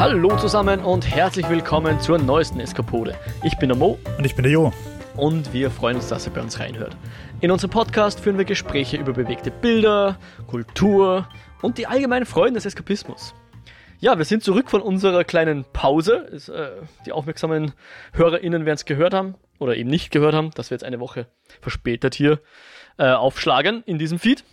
[0.00, 3.14] Hallo zusammen und herzlich willkommen zur neuesten Eskapode.
[3.44, 4.72] Ich bin der Mo Und ich bin der Jo.
[5.14, 6.96] und wir freuen uns, dass ihr bei uns reinhört.
[7.42, 11.28] In unserem Podcast führen wir Gespräche über bewegte Bilder, Kultur
[11.60, 13.34] und die allgemeinen Freuden des Eskapismus.
[13.98, 16.14] Ja, wir sind zurück von unserer kleinen Pause.
[16.32, 16.70] Ist, äh,
[17.04, 17.74] die aufmerksamen
[18.14, 21.26] HörerInnen werden es gehört haben oder eben nicht gehört haben, dass wir jetzt eine Woche
[21.60, 22.40] verspätet hier
[22.96, 24.44] äh, aufschlagen in diesem Feed.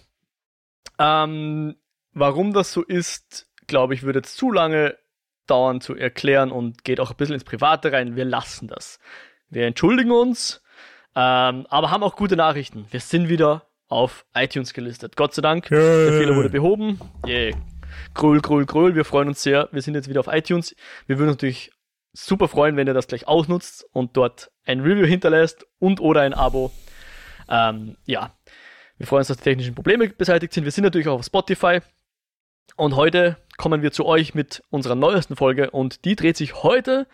[1.00, 1.78] Ähm,
[2.12, 4.98] warum das so ist, glaube ich, würde jetzt zu lange
[5.48, 8.16] dauern zu erklären und geht auch ein bisschen ins Private rein.
[8.16, 9.00] Wir lassen das.
[9.50, 10.62] Wir entschuldigen uns,
[11.16, 12.86] ähm, aber haben auch gute Nachrichten.
[12.92, 15.16] Wir sind wieder auf iTunes gelistet.
[15.16, 15.68] Gott sei Dank.
[15.70, 16.20] Der Yay.
[16.20, 17.00] Fehler wurde behoben.
[17.26, 17.56] Yeah.
[18.14, 18.96] Gröl, gröl, gröl.
[18.96, 19.70] Wir freuen uns sehr.
[19.72, 20.76] Wir sind jetzt wieder auf iTunes.
[21.06, 21.72] Wir würden uns natürlich
[22.14, 26.34] super freuen, wenn ihr das gleich ausnutzt und dort ein Review hinterlässt und oder ein
[26.34, 26.72] Abo.
[27.50, 28.36] Ähm, ja,
[28.98, 30.64] wir freuen uns, dass die technischen Probleme beseitigt sind.
[30.64, 31.80] Wir sind natürlich auch auf Spotify.
[32.76, 37.08] Und heute kommen wir zu euch mit unserer neuesten Folge und die dreht sich heute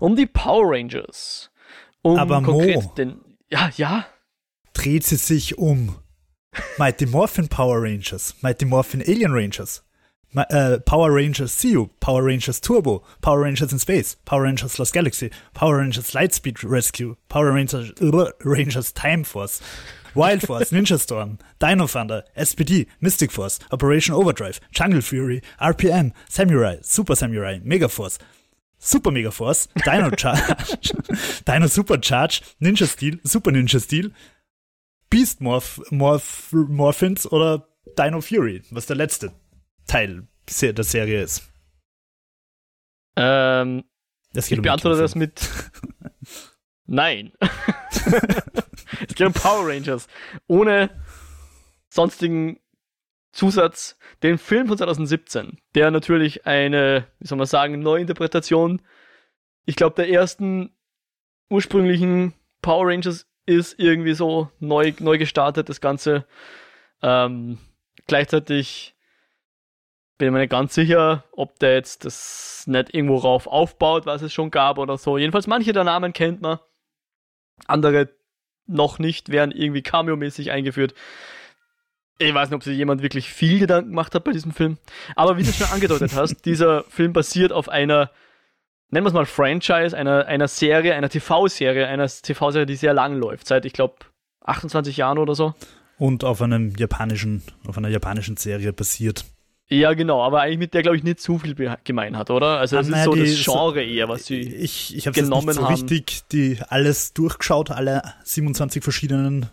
[0.00, 1.50] um die Power Rangers.
[2.02, 2.52] Um Aber Mo.
[2.52, 3.20] konkret den.
[3.50, 4.06] Ja, ja.
[4.74, 5.96] Dreht sie sich um
[6.78, 9.84] Mighty Morphin Power Rangers, Mighty Morphin Alien Rangers,
[10.32, 14.92] Ma äh, Power Rangers CU, Power Rangers Turbo, Power Rangers in Space, Power Rangers Lost
[14.92, 17.92] Galaxy, Power Rangers Lightspeed Rescue, Power Rangers,
[18.44, 19.62] Rangers Time Force,
[20.14, 26.78] Wild Force, Ninja Storm, Dino Thunder, SPD, Mystic Force, Operation Overdrive, Jungle Fury, RPM, Samurai,
[26.82, 28.18] Super Samurai, Megaforce,
[28.78, 30.92] Super Mega Force, Dino Charge,
[31.46, 34.10] Dino Supercharge, Ninja Steel, Super Ninja Steel,
[35.10, 39.32] Beast Morph, Morph, Morphins oder Dino Fury, was der letzte
[39.86, 40.26] Teil
[40.60, 41.42] der Serie ist.
[43.16, 43.84] Ähm,
[44.32, 45.40] Das ich um beantworte das mit
[46.86, 47.32] Nein.
[49.08, 50.08] es geht um Power Rangers.
[50.46, 50.90] Ohne
[51.88, 52.60] sonstigen
[53.32, 53.98] Zusatz.
[54.22, 58.82] Den Film von 2017, der natürlich eine, wie soll man sagen, Neuinterpretation,
[59.64, 60.74] ich glaube, der ersten
[61.50, 66.26] ursprünglichen Power Rangers ist irgendwie so neu, neu gestartet, das Ganze.
[67.02, 67.58] Ähm,
[68.06, 68.94] gleichzeitig
[70.18, 74.22] bin ich mir nicht ganz sicher, ob der jetzt das nicht irgendwo rauf aufbaut, was
[74.22, 75.16] es schon gab oder so.
[75.16, 76.58] Jedenfalls manche der Namen kennt man.
[77.66, 78.08] Andere
[78.68, 80.94] noch nicht, werden irgendwie cameo-mäßig eingeführt.
[82.18, 84.78] Ich weiß nicht, ob sich jemand wirklich viel Gedanken gemacht hat bei diesem Film.
[85.14, 88.10] Aber wie du schon angedeutet hast, dieser Film basiert auf einer,
[88.90, 93.14] nennen wir es mal Franchise, einer, einer Serie, einer TV-Serie, einer TV-Serie, die sehr lang
[93.16, 93.96] läuft, seit, ich glaube,
[94.44, 95.54] 28 Jahren oder so.
[95.98, 99.24] Und auf einem japanischen, auf einer japanischen Serie basiert.
[99.70, 102.58] Ja, genau, aber eigentlich mit der, glaube ich, nicht zu viel gemein hat, oder?
[102.58, 104.40] Also, Ah, das ist naja, so die- das Genre eher, was sie.
[104.40, 105.72] Ich, ich habe jetzt genommen nicht so haben.
[105.74, 109.50] richtig die alles durchgeschaut, alle 27 verschiedenen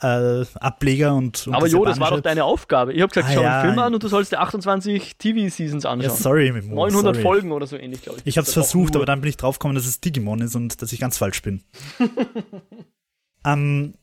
[0.00, 2.92] äh, Ableger und, und aber Jo, das war doch deine Aufgabe.
[2.92, 3.60] Ich habe gesagt, Ah, schau ja.
[3.60, 6.16] einen Film an und du sollst dir 28 TV-Seasons Ja, anschauen.
[6.16, 7.22] sorry, Mo, 900 sorry.
[7.22, 8.26] Folgen oder so ähnlich, glaube ich.
[8.26, 10.80] Ich habe es ist versucht, aber dann bin ich draufgekommen, dass es Digimon ist und
[10.82, 11.62] dass ich ganz falsch bin.
[13.44, 13.94] ähm,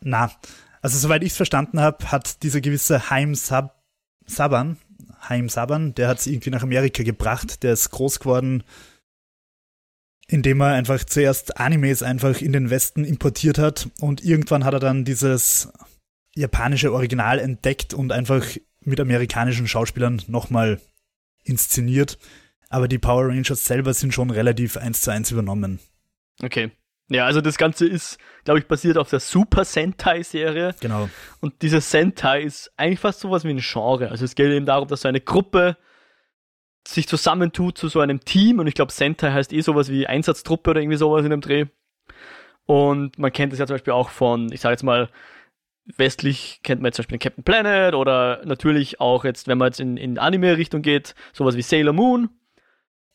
[0.00, 0.30] na,
[0.82, 3.79] also soweit ich es verstanden habe, hat dieser gewisse Haim Sab
[4.30, 4.78] Saban,
[5.28, 8.62] Haim Saban, der hat es irgendwie nach Amerika gebracht, der ist groß geworden,
[10.28, 14.80] indem er einfach zuerst Animes einfach in den Westen importiert hat und irgendwann hat er
[14.80, 15.72] dann dieses
[16.34, 18.46] japanische Original entdeckt und einfach
[18.84, 20.80] mit amerikanischen Schauspielern nochmal
[21.42, 22.18] inszeniert.
[22.68, 25.80] Aber die Power Rangers selber sind schon relativ eins zu eins übernommen.
[26.40, 26.70] Okay.
[27.10, 30.76] Ja, also das Ganze ist, glaube ich, basiert auf der Super Sentai-Serie.
[30.80, 31.10] Genau.
[31.40, 34.10] Und diese Sentai ist eigentlich fast sowas wie ein Genre.
[34.10, 35.76] Also es geht eben darum, dass so eine Gruppe
[36.86, 38.60] sich zusammentut zu so einem Team.
[38.60, 41.66] Und ich glaube, Sentai heißt eh sowas wie Einsatztruppe oder irgendwie sowas in dem Dreh.
[42.64, 45.08] Und man kennt es ja zum Beispiel auch von, ich sage jetzt mal,
[45.96, 49.80] westlich kennt man jetzt zum Beispiel Captain Planet oder natürlich auch jetzt, wenn man jetzt
[49.80, 52.30] in, in Anime-Richtung geht, sowas wie Sailor Moon.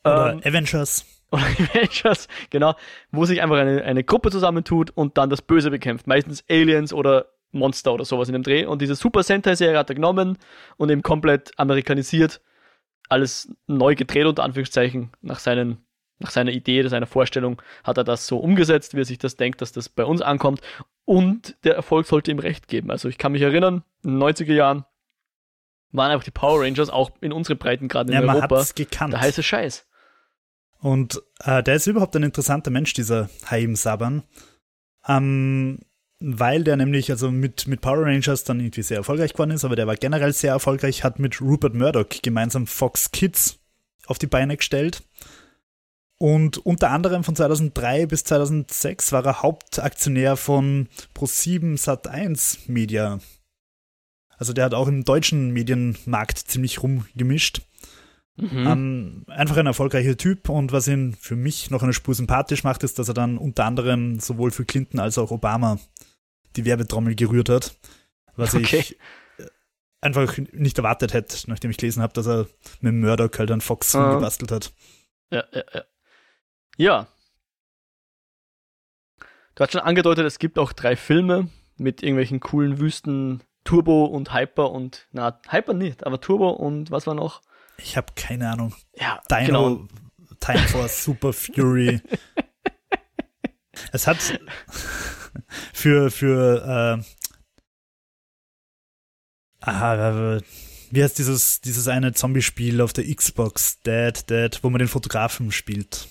[0.04, 1.06] Oder Ähm, Avengers.
[1.36, 2.76] Oder Avengers, genau,
[3.12, 6.08] wo sich einfach eine, eine Gruppe zusammentut und dann das Böse bekämpft.
[6.08, 8.66] Meistens Aliens oder Monster oder sowas in dem Dreh.
[8.66, 10.38] Und diese Super Sentai-Serie hat er genommen
[10.78, 12.42] und eben komplett amerikanisiert,
[13.08, 15.86] alles neu gedreht, unter Anführungszeichen, nach, seinen,
[16.20, 19.62] nach seiner Idee, seiner Vorstellung hat er das so umgesetzt, wie er sich das denkt,
[19.62, 20.62] dass das bei uns ankommt.
[21.06, 22.92] Und der Erfolg sollte ihm recht geben.
[22.92, 24.86] Also ich kann mich erinnern, in den 90er Jahren
[25.92, 29.14] waren einfach die Power Rangers auch in unseren Breitengraden in Ja, man Europa es gekannt.
[29.14, 29.88] der heiße Scheiß.
[30.86, 34.22] Und äh, der ist überhaupt ein interessanter Mensch, dieser Haim Saban.
[35.08, 35.80] Ähm,
[36.20, 39.76] weil der nämlich also mit, mit Power Rangers dann irgendwie sehr erfolgreich geworden ist, aber
[39.76, 43.58] der war generell sehr erfolgreich, hat mit Rupert Murdoch gemeinsam Fox Kids
[44.06, 45.02] auf die Beine gestellt.
[46.20, 53.18] Und unter anderem von 2003 bis 2006 war er Hauptaktionär von Pro7 Sat1 Media.
[54.38, 57.64] Also der hat auch im deutschen Medienmarkt ziemlich rumgemischt.
[58.38, 58.68] Mhm.
[58.68, 62.84] Ähm, einfach ein erfolgreicher Typ und was ihn für mich noch eine Spur sympathisch macht,
[62.84, 65.80] ist, dass er dann unter anderem sowohl für Clinton als auch Obama
[66.58, 67.78] die Werbetrommel gerührt hat.
[68.36, 68.78] Was okay.
[68.78, 69.00] ich
[69.38, 69.48] äh,
[70.02, 72.48] einfach nicht erwartet hätte, nachdem ich gelesen habe, dass er
[72.82, 74.16] mit Murdoch halt an Fox uh.
[74.16, 74.74] gebastelt hat.
[75.32, 75.84] Ja, ja, ja.
[76.78, 77.08] Ja.
[79.56, 81.48] Du hast schon angedeutet, es gibt auch drei Filme
[81.78, 87.08] mit irgendwelchen coolen Wüsten, Turbo und Hyper und, na, Hyper nicht, aber Turbo und was
[87.08, 87.42] war noch?
[87.78, 88.74] Ich habe keine Ahnung.
[88.96, 89.88] Ja, Dino, genau.
[90.40, 92.02] Time Force, Super Fury.
[93.92, 94.18] es hat
[95.74, 97.04] für, für, äh,
[99.62, 100.42] aha,
[100.92, 105.52] wie heißt dieses, dieses eine Zombie-Spiel auf der Xbox, Dead, Dead, wo man den Fotografen
[105.52, 106.08] spielt?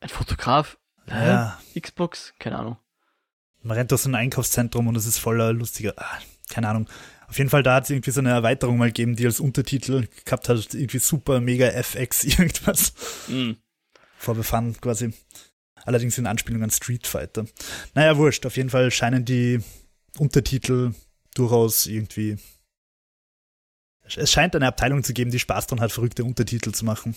[0.00, 0.78] Ein Fotograf?
[1.06, 1.58] Ja.
[1.78, 2.34] Xbox?
[2.38, 2.76] Keine Ahnung.
[3.62, 6.18] Man rennt durch so ein Einkaufszentrum und es ist voller lustiger, ah,
[6.48, 6.88] keine Ahnung.
[7.28, 10.06] Auf jeden Fall, da hat es irgendwie so eine Erweiterung mal gegeben, die als Untertitel
[10.24, 12.92] gehabt hat, irgendwie super mega FX irgendwas.
[13.28, 13.56] Mhm.
[14.18, 15.12] Vorbefahren quasi.
[15.84, 17.46] Allerdings in Anspielung an Street Fighter.
[17.94, 18.46] Naja, wurscht.
[18.46, 19.60] Auf jeden Fall scheinen die
[20.18, 20.92] Untertitel
[21.34, 22.36] durchaus irgendwie.
[24.14, 27.16] Es scheint eine Abteilung zu geben, die Spaß daran hat, verrückte Untertitel zu machen.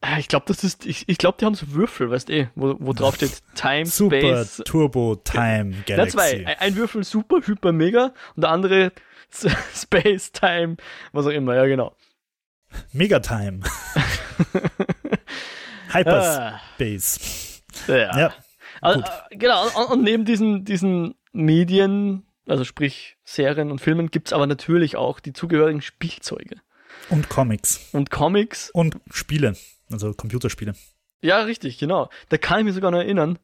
[0.00, 2.48] Ah, ich glaube, das ist, ich, ich glaube, die haben so Würfel, weißt du, eh,
[2.54, 4.62] wo, wo drauf steht Time, Super, Space.
[4.64, 6.16] Turbo, Time, Galaxy.
[6.16, 6.58] Na, zwei.
[6.58, 8.92] Ein Würfel super, hyper, mega und der andere
[9.74, 10.76] Space, Time,
[11.12, 11.94] was auch immer, ja, genau.
[12.92, 13.60] Megatime.
[15.92, 17.62] Hyperspace.
[17.88, 17.92] Ah.
[17.92, 18.18] Ja.
[18.18, 18.34] ja
[18.80, 24.32] also, genau, und, und, neben diesen, diesen Medien, also sprich Serien und Filmen, gibt es
[24.32, 26.60] aber natürlich auch die zugehörigen Spielzeuge.
[27.08, 27.88] Und Comics.
[27.92, 28.70] Und Comics.
[28.70, 29.56] Und Spiele,
[29.90, 30.74] also Computerspiele.
[31.20, 32.10] Ja, richtig, genau.
[32.28, 33.38] Da kann ich mich sogar noch erinnern.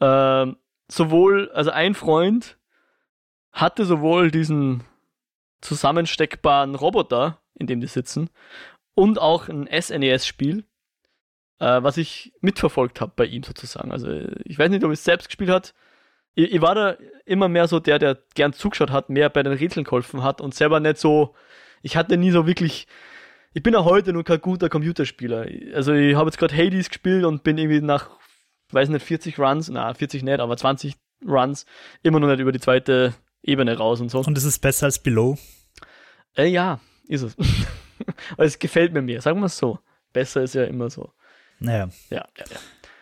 [0.00, 0.56] Ähm,
[0.88, 2.58] sowohl, also ein Freund
[3.52, 4.84] hatte sowohl diesen
[5.60, 8.30] zusammensteckbaren Roboter, in dem die sitzen,
[8.94, 10.64] und auch ein SNES-Spiel,
[11.60, 13.92] äh, was ich mitverfolgt habe bei ihm sozusagen.
[13.92, 14.08] Also
[14.44, 15.74] ich weiß nicht, ob er es selbst gespielt hat.
[16.34, 19.52] Ich, ich, war da immer mehr so der, der gern zugeschaut hat, mehr bei den
[19.52, 21.34] Rätseln geholfen hat und selber nicht so,
[21.82, 22.86] ich hatte nie so wirklich,
[23.54, 25.46] ich bin auch heute nur kein guter Computerspieler.
[25.74, 28.10] Also ich habe jetzt gerade Hades gespielt und bin irgendwie nach,
[28.72, 30.94] weiß nicht, 40 Runs, na 40 nicht, aber 20
[31.26, 31.66] Runs
[32.02, 34.20] immer noch nicht über die zweite Ebene raus und so.
[34.20, 35.38] Und ist es besser als Below?
[36.36, 37.36] Äh, ja, ist es.
[38.32, 39.78] Aber es gefällt mir mehr, sagen wir es so.
[40.12, 41.12] Besser ist ja immer so.
[41.58, 41.88] Naja.
[42.10, 42.58] Ja, ja, ja.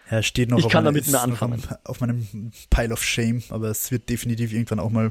[0.08, 1.62] Er steht noch, ich auf, kann meine, damit anfangen.
[1.84, 5.10] Auf, meinem Pile of Shame, aber es wird definitiv irgendwann auch mal.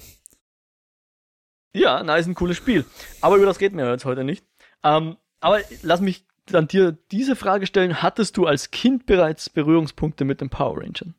[1.74, 2.86] Ja, na, ist ein cooles Spiel.
[3.20, 4.46] Aber über das reden wir jetzt heute nicht.
[4.84, 10.24] Ähm, aber lass mich dann dir diese Frage stellen: Hattest du als Kind bereits Berührungspunkte
[10.24, 11.14] mit den Power Rangers?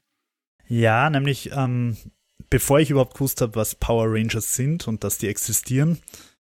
[0.66, 1.98] Ja, nämlich ähm,
[2.50, 5.98] bevor ich überhaupt gewusst habe, was Power Rangers sind und dass die existieren,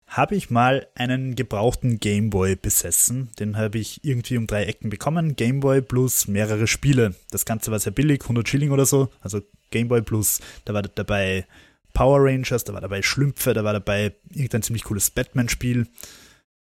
[0.06, 3.30] habe ich mal einen gebrauchten Gameboy besessen.
[3.38, 5.36] Den habe ich irgendwie um drei Ecken bekommen.
[5.36, 7.14] Gameboy plus mehrere Spiele.
[7.30, 9.10] Das Ganze war sehr billig, 100 Schilling oder so.
[9.20, 11.46] Also Gameboy plus, da war dabei
[11.92, 15.86] Power Rangers, da war dabei Schlümpfe, da war dabei irgendein ziemlich cooles Batman-Spiel.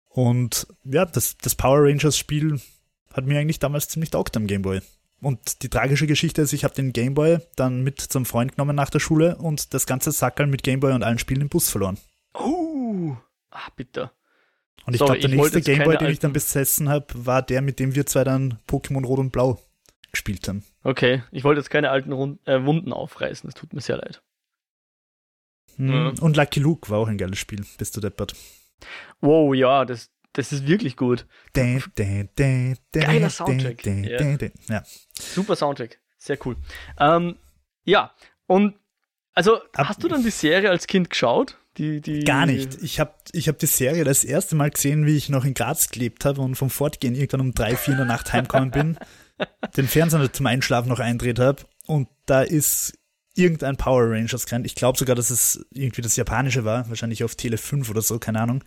[0.09, 2.59] Und ja, das, das Power Rangers-Spiel
[3.13, 4.81] hat mir eigentlich damals ziemlich taugt am Gameboy.
[5.19, 8.89] Und die tragische Geschichte ist, ich habe den Gameboy dann mit zum Freund genommen nach
[8.89, 11.97] der Schule und das ganze Sackerl mit Gameboy und allen Spielen im Bus verloren.
[12.33, 13.15] Oh,
[13.49, 14.11] ah, bitte.
[14.85, 17.95] Und ich glaube, der nächste Gameboy, den ich dann besessen habe, war der, mit dem
[17.95, 19.59] wir zwei dann Pokémon Rot und Blau
[20.11, 20.63] gespielt haben.
[20.83, 24.21] Okay, ich wollte jetzt keine alten Rund äh, Wunden aufreißen, es tut mir sehr leid.
[25.75, 25.89] Hm.
[25.89, 26.13] Ja.
[26.21, 28.33] Und Lucky Luke war auch ein geiles Spiel, bist du deppert.
[29.19, 31.25] Wow, ja, das, das ist wirklich gut.
[31.55, 33.83] Dä, dä, dä, Geiler Soundtrack.
[33.85, 34.37] Ja.
[34.69, 34.83] ja.
[35.19, 36.55] Super Soundtrack, sehr cool.
[36.99, 37.37] Ähm,
[37.83, 38.13] ja,
[38.45, 38.75] und
[39.33, 41.57] also Ab hast du dann die Serie als Kind geschaut?
[41.77, 42.81] Die, die Gar nicht.
[42.83, 45.89] Ich habe ich hab die Serie das erste Mal gesehen, wie ich noch in Graz
[45.89, 48.97] gelebt habe und vom Fortgehen irgendwann um drei, vier in der Nacht heimgekommen bin,
[49.77, 52.93] den Fernseher zum Einschlafen noch eindreht habe und da ist
[53.33, 54.67] irgendein Power Rangers gerannt.
[54.67, 58.19] Ich glaube sogar, dass es irgendwie das japanische war, wahrscheinlich auf Tele 5 oder so,
[58.19, 58.63] keine Ahnung.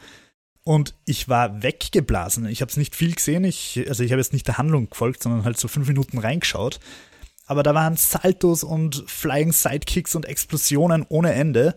[0.62, 2.47] Und ich war weggeblasen.
[2.47, 3.45] Ich habe es nicht viel gesehen.
[3.45, 6.81] Ich, also ich habe jetzt nicht der Handlung gefolgt, sondern halt so fünf Minuten reingeschaut.
[7.47, 11.75] Aber da waren Saltos und Flying Sidekicks und Explosionen ohne Ende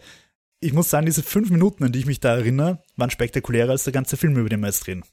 [0.64, 3.84] ich muss sagen, diese fünf Minuten, an die ich mich da erinnere, waren spektakulärer als
[3.84, 5.04] der ganze Film, über den wir jetzt reden.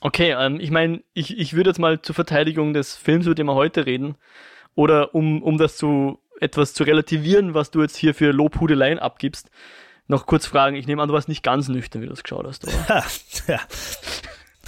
[0.00, 3.46] Okay, ähm, ich meine, ich, ich würde jetzt mal zur Verteidigung des Films, über den
[3.46, 4.16] wir heute reden,
[4.74, 9.50] oder um, um das zu etwas zu relativieren, was du jetzt hier für Lobhudeleien abgibst,
[10.10, 10.76] noch kurz fragen.
[10.76, 12.74] Ich nehme an, du warst nicht ganz nüchtern, wie du das geschaut hast, oder?
[13.46, 13.60] ja.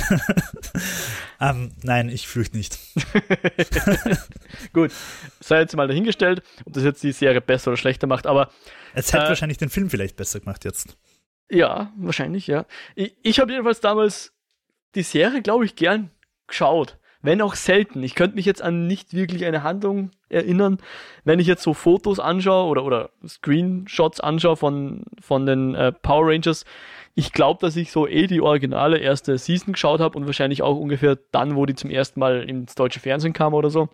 [0.08, 0.20] um,
[1.40, 2.78] ähm, nein, ich fürchte nicht.
[4.72, 4.92] Gut,
[5.40, 8.50] sei jetzt mal dahingestellt, ob das jetzt die Serie besser oder schlechter macht, aber
[8.94, 10.96] es hätte äh, wahrscheinlich den Film vielleicht besser gemacht jetzt.
[11.50, 12.64] Ja, wahrscheinlich, ja.
[12.94, 14.32] Ich, ich habe jedenfalls damals
[14.94, 16.10] die Serie, glaube ich, gern
[16.46, 16.98] geschaut.
[17.22, 18.02] Wenn auch selten.
[18.02, 20.78] Ich könnte mich jetzt an nicht wirklich eine Handlung erinnern.
[21.24, 26.28] Wenn ich jetzt so Fotos anschaue oder, oder Screenshots anschaue von, von den äh, Power
[26.28, 26.64] Rangers,
[27.14, 30.76] ich glaube, dass ich so eh die originale erste Season geschaut habe und wahrscheinlich auch
[30.76, 33.88] ungefähr dann, wo die zum ersten Mal ins deutsche Fernsehen kam oder so.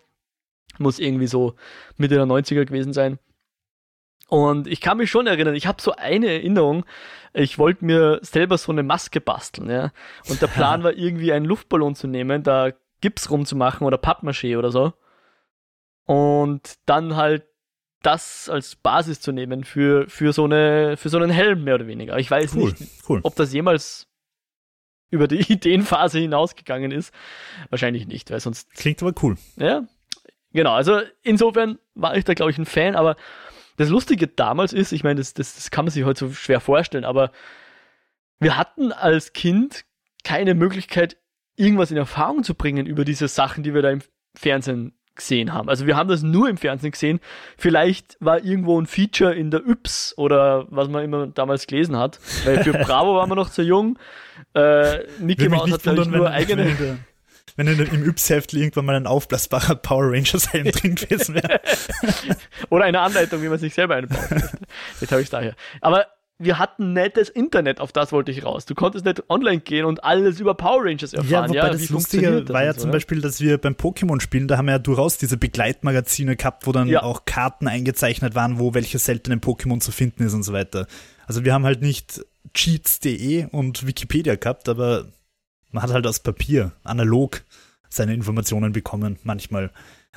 [0.79, 1.55] Muss irgendwie so
[1.97, 3.19] Mitte der 90er gewesen sein.
[4.29, 6.85] Und ich kann mich schon erinnern, ich habe so eine Erinnerung,
[7.33, 9.91] ich wollte mir selber so eine Maske basteln, ja.
[10.29, 14.71] Und der Plan war irgendwie einen Luftballon zu nehmen, da Gips rumzumachen oder Pappmaché oder
[14.71, 14.93] so.
[16.05, 17.45] Und dann halt
[18.03, 21.87] das als Basis zu nehmen für, für, so, eine, für so einen Helm, mehr oder
[21.87, 22.17] weniger.
[22.19, 23.21] Ich weiß cool, nicht, cool.
[23.25, 24.07] ob das jemals
[25.11, 27.13] über die Ideenphase hinausgegangen ist.
[27.71, 28.73] Wahrscheinlich nicht, weil sonst.
[28.75, 29.37] Klingt aber cool.
[29.57, 29.87] Ja,
[30.53, 30.73] genau.
[30.73, 33.17] Also insofern war ich da, glaube ich, ein Fan, aber
[33.77, 36.61] das Lustige damals ist, ich meine, das, das, das kann man sich heute so schwer
[36.61, 37.31] vorstellen, aber
[38.41, 39.85] wir hatten als Kind
[40.25, 41.17] keine Möglichkeit,
[41.59, 44.01] irgendwas in Erfahrung zu bringen über diese Sachen, die wir da im
[44.35, 45.69] Fernsehen gesehen haben.
[45.69, 47.21] Also wir haben das nur im Fernsehen gesehen.
[47.57, 52.21] Vielleicht war irgendwo ein Feature in der Yps oder was man immer damals gelesen hat.
[52.45, 53.99] Weil für Bravo waren wir noch zu jung.
[54.55, 56.99] Äh, Mickey Mouse hat, ich, nur eigene
[57.59, 61.61] wenn im Yps-Heft irgendwann mal ein aufblasbarer Power Rangers-Helm drin gewesen wäre.
[62.71, 64.29] Oder eine Anleitung, wie man sich selber einbaut.
[65.01, 65.57] Jetzt habe ich es daher.
[65.81, 66.07] Aber
[66.41, 68.65] wir hatten nettes Internet, auf das wollte ich raus.
[68.65, 71.53] Du konntest nicht online gehen und alles über Power Rangers erfahren.
[71.53, 74.47] Ja, wobei ja, das Lustige das war ja so, zum Beispiel, dass wir beim Pokémon-Spielen,
[74.47, 77.03] da haben wir ja durchaus diese Begleitmagazine gehabt, wo dann ja.
[77.03, 80.87] auch Karten eingezeichnet waren, wo welche seltenen Pokémon zu finden ist und so weiter.
[81.27, 85.07] Also wir haben halt nicht cheats.de und Wikipedia gehabt, aber
[85.73, 87.43] man hat halt aus Papier, analog,
[87.89, 89.71] seine Informationen bekommen, manchmal.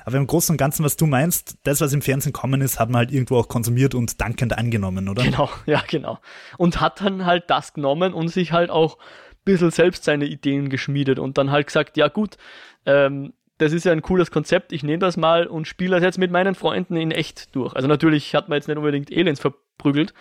[0.05, 2.89] Aber im Großen und Ganzen, was du meinst, das, was im Fernsehen kommen ist, hat
[2.89, 5.23] man halt irgendwo auch konsumiert und dankend angenommen, oder?
[5.23, 6.19] Genau, ja, genau.
[6.57, 10.69] Und hat dann halt das genommen und sich halt auch ein bisschen selbst seine Ideen
[10.69, 12.37] geschmiedet und dann halt gesagt, ja gut,
[12.85, 16.17] ähm, das ist ja ein cooles Konzept, ich nehme das mal und spiele das jetzt
[16.17, 17.75] mit meinen Freunden in echt durch.
[17.75, 20.15] Also natürlich hat man jetzt nicht unbedingt Aliens verprügelt,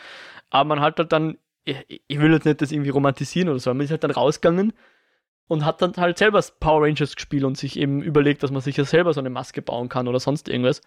[0.51, 3.81] aber man hat halt dann, ich will jetzt nicht das irgendwie romantisieren oder so, man
[3.85, 4.75] ist halt dann rausgegangen,
[5.51, 8.77] und hat dann halt selber Power Rangers gespielt und sich eben überlegt, dass man sich
[8.77, 10.81] ja selber so eine Maske bauen kann oder sonst irgendwas.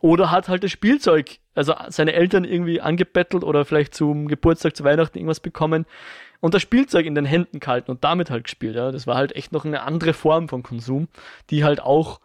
[0.00, 4.84] Oder hat halt das Spielzeug, also seine Eltern irgendwie angebettelt oder vielleicht zum Geburtstag, zu
[4.84, 5.84] Weihnachten irgendwas bekommen
[6.40, 8.76] und das Spielzeug in den Händen gehalten und damit halt gespielt.
[8.76, 8.92] Ja.
[8.92, 11.08] Das war halt echt noch eine andere Form von Konsum,
[11.50, 12.18] die halt auch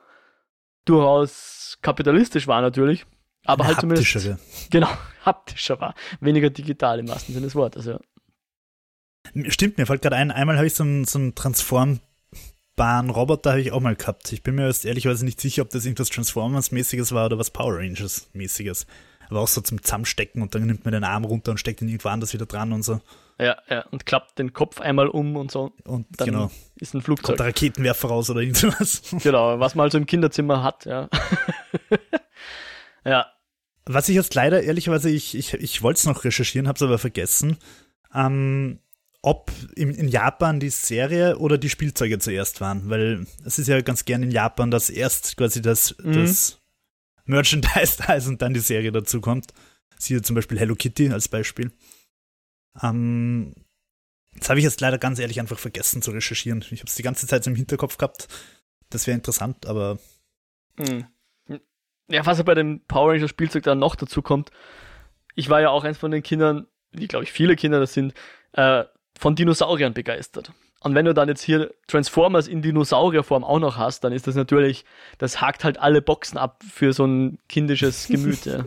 [0.85, 3.05] durchaus kapitalistisch war natürlich.
[3.43, 4.07] Aber eine halt zumindest.
[4.71, 4.89] Genau,
[5.25, 5.95] haptischer war.
[6.21, 7.99] Weniger digital im wahrsten Sinne des Wortes, ja.
[9.49, 12.01] Stimmt, mir fällt gerade ein, einmal habe ich so einen, so einen transformbaren
[13.09, 14.31] Roboter habe ich auch mal gehabt.
[14.31, 17.77] Ich bin mir jetzt ehrlicherweise nicht sicher, ob das irgendwas Transformers-mäßiges war oder was Power
[17.77, 18.87] Rangers-mäßiges.
[19.29, 21.89] Aber auch so zum Zusammenstecken und dann nimmt man den Arm runter und steckt ihn
[21.89, 23.01] irgendwo anders wieder dran und so.
[23.39, 25.71] Ja, ja, und klappt den Kopf einmal um und so.
[25.83, 26.51] Und dann genau.
[26.77, 27.25] ist ein Flugzeug.
[27.25, 29.01] Kommt der Raketenwerfer raus oder irgendwas.
[29.23, 31.07] Genau, was man also im Kinderzimmer hat, ja.
[33.05, 33.27] ja.
[33.85, 36.97] Was ich jetzt leider, ehrlicherweise, ich, ich, ich wollte es noch recherchieren, habe es aber
[36.97, 37.57] vergessen.
[38.13, 38.79] Ähm,
[39.27, 44.05] ob in, Japan die Serie oder die Spielzeuge zuerst waren, weil es ist ja ganz
[44.05, 46.13] gern in Japan, dass erst quasi das, mhm.
[46.13, 46.61] das
[47.25, 49.53] Merchandise da ist und dann die Serie dazu kommt.
[49.99, 51.73] Siehe zum Beispiel Hello Kitty als Beispiel.
[52.81, 53.53] Ähm,
[54.37, 56.63] das habe ich jetzt leider ganz ehrlich einfach vergessen zu recherchieren.
[56.71, 58.29] Ich habe es die ganze Zeit so im Hinterkopf gehabt.
[58.89, 59.99] Das wäre interessant, aber.
[60.77, 61.05] Mhm.
[62.09, 64.51] Ja, was ja bei dem Power Ranger Spielzeug dann noch dazu kommt,
[65.35, 68.13] ich war ja auch eins von den Kindern, wie glaube ich viele Kinder das sind,
[68.53, 68.85] äh,
[69.19, 70.51] von Dinosauriern begeistert.
[70.81, 74.35] Und wenn du dann jetzt hier Transformers in Dinosaurierform auch noch hast, dann ist das
[74.35, 74.85] natürlich,
[75.17, 78.45] das hakt halt alle Boxen ab für so ein kindisches Gemüt.
[78.45, 78.63] Ja.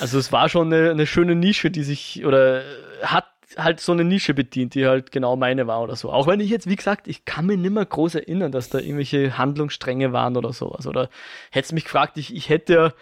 [0.00, 2.62] Also es war schon eine, eine, schöne Nische, die sich, oder
[3.02, 6.10] hat halt so eine Nische bedient, die halt genau meine war oder so.
[6.10, 9.38] Auch wenn ich jetzt, wie gesagt, ich kann mir nimmer groß erinnern, dass da irgendwelche
[9.38, 10.86] Handlungsstränge waren oder sowas.
[10.86, 11.10] Oder
[11.50, 12.92] hättest mich gefragt, ich, ich hätte ja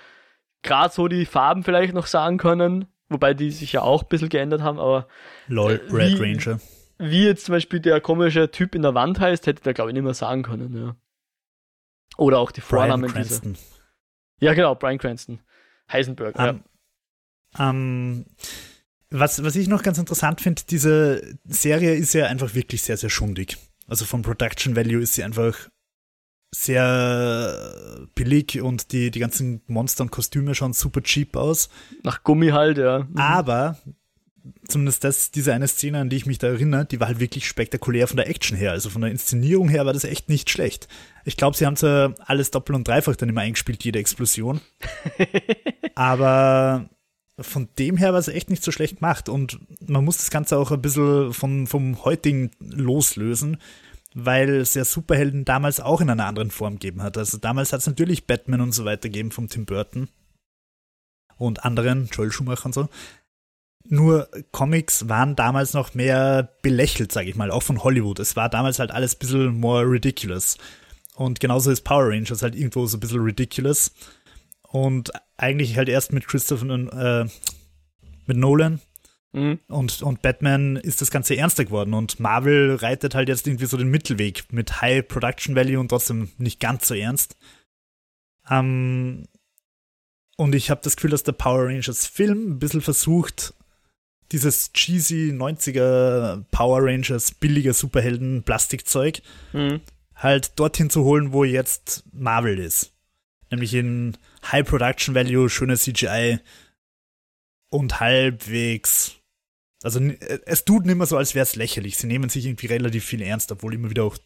[0.62, 4.28] gerade so die Farben vielleicht noch sagen können, Wobei die sich ja auch ein bisschen
[4.28, 5.08] geändert haben, aber.
[5.48, 6.60] LOL, äh, Red wie, Ranger.
[6.98, 9.94] Wie jetzt zum Beispiel der komische Typ in der Wand heißt, hätte der, glaube ich,
[9.94, 10.96] nicht mehr sagen können, ja.
[12.16, 13.42] Oder auch die Vornamen Brian dieser.
[14.40, 15.40] Ja, genau, Brian Cranston.
[15.90, 17.70] Heisenberg, um, ja.
[17.70, 18.26] Um,
[19.10, 23.10] was, was ich noch ganz interessant finde, diese Serie ist ja einfach wirklich sehr, sehr
[23.10, 23.58] schundig.
[23.86, 25.68] Also vom Production Value ist sie einfach
[26.54, 31.68] sehr billig und die, die ganzen Monster und Kostüme schauen super cheap aus.
[32.02, 33.00] Nach Gummi halt, ja.
[33.00, 33.16] Mhm.
[33.16, 33.78] Aber
[34.68, 37.46] zumindest das, diese eine Szene, an die ich mich da erinnere, die war halt wirklich
[37.46, 38.72] spektakulär von der Action her.
[38.72, 40.88] Also von der Inszenierung her war das echt nicht schlecht.
[41.24, 44.60] Ich glaube, sie haben zwar alles doppelt und dreifach dann immer eingespielt, jede Explosion.
[45.94, 46.88] aber
[47.40, 50.56] von dem her war es echt nicht so schlecht gemacht und man muss das Ganze
[50.56, 53.58] auch ein bisschen von, vom heutigen loslösen,
[54.14, 57.18] weil es ja Superhelden damals auch in einer anderen Form gegeben hat.
[57.18, 60.08] Also damals hat es natürlich Batman und so weiter gegeben vom Tim Burton
[61.36, 62.88] und anderen, Joel Schumacher und so.
[63.86, 68.18] Nur Comics waren damals noch mehr belächelt, sag ich mal, auch von Hollywood.
[68.20, 70.56] Es war damals halt alles ein bisschen more ridiculous.
[71.16, 73.92] Und genauso ist Power Rangers halt irgendwo so ein bisschen ridiculous.
[74.62, 76.66] Und eigentlich halt erst mit Christopher,
[77.24, 77.28] äh,
[78.26, 78.80] mit Nolan
[79.34, 79.58] mhm.
[79.68, 81.92] und, und Batman ist das Ganze ernster geworden.
[81.92, 86.30] Und Marvel reitet halt jetzt irgendwie so den Mittelweg mit High Production Value und trotzdem
[86.38, 87.36] nicht ganz so ernst.
[88.48, 89.24] Ähm,
[90.36, 93.54] und ich habe das Gefühl, dass der Power Rangers Film ein bisschen versucht,
[94.32, 99.22] dieses cheesy 90er Power Rangers billiger Superhelden Plastikzeug
[99.52, 99.80] mhm.
[100.14, 102.92] halt dorthin zu holen, wo jetzt Marvel ist.
[103.50, 104.16] Nämlich in
[104.50, 106.40] High Production Value, schöner CGI
[107.68, 109.16] und halbwegs.
[109.84, 110.00] Also
[110.46, 111.98] es tut nicht mehr so, als wäre es lächerlich.
[111.98, 114.16] Sie nehmen sich irgendwie relativ viel ernst, obwohl immer wieder auch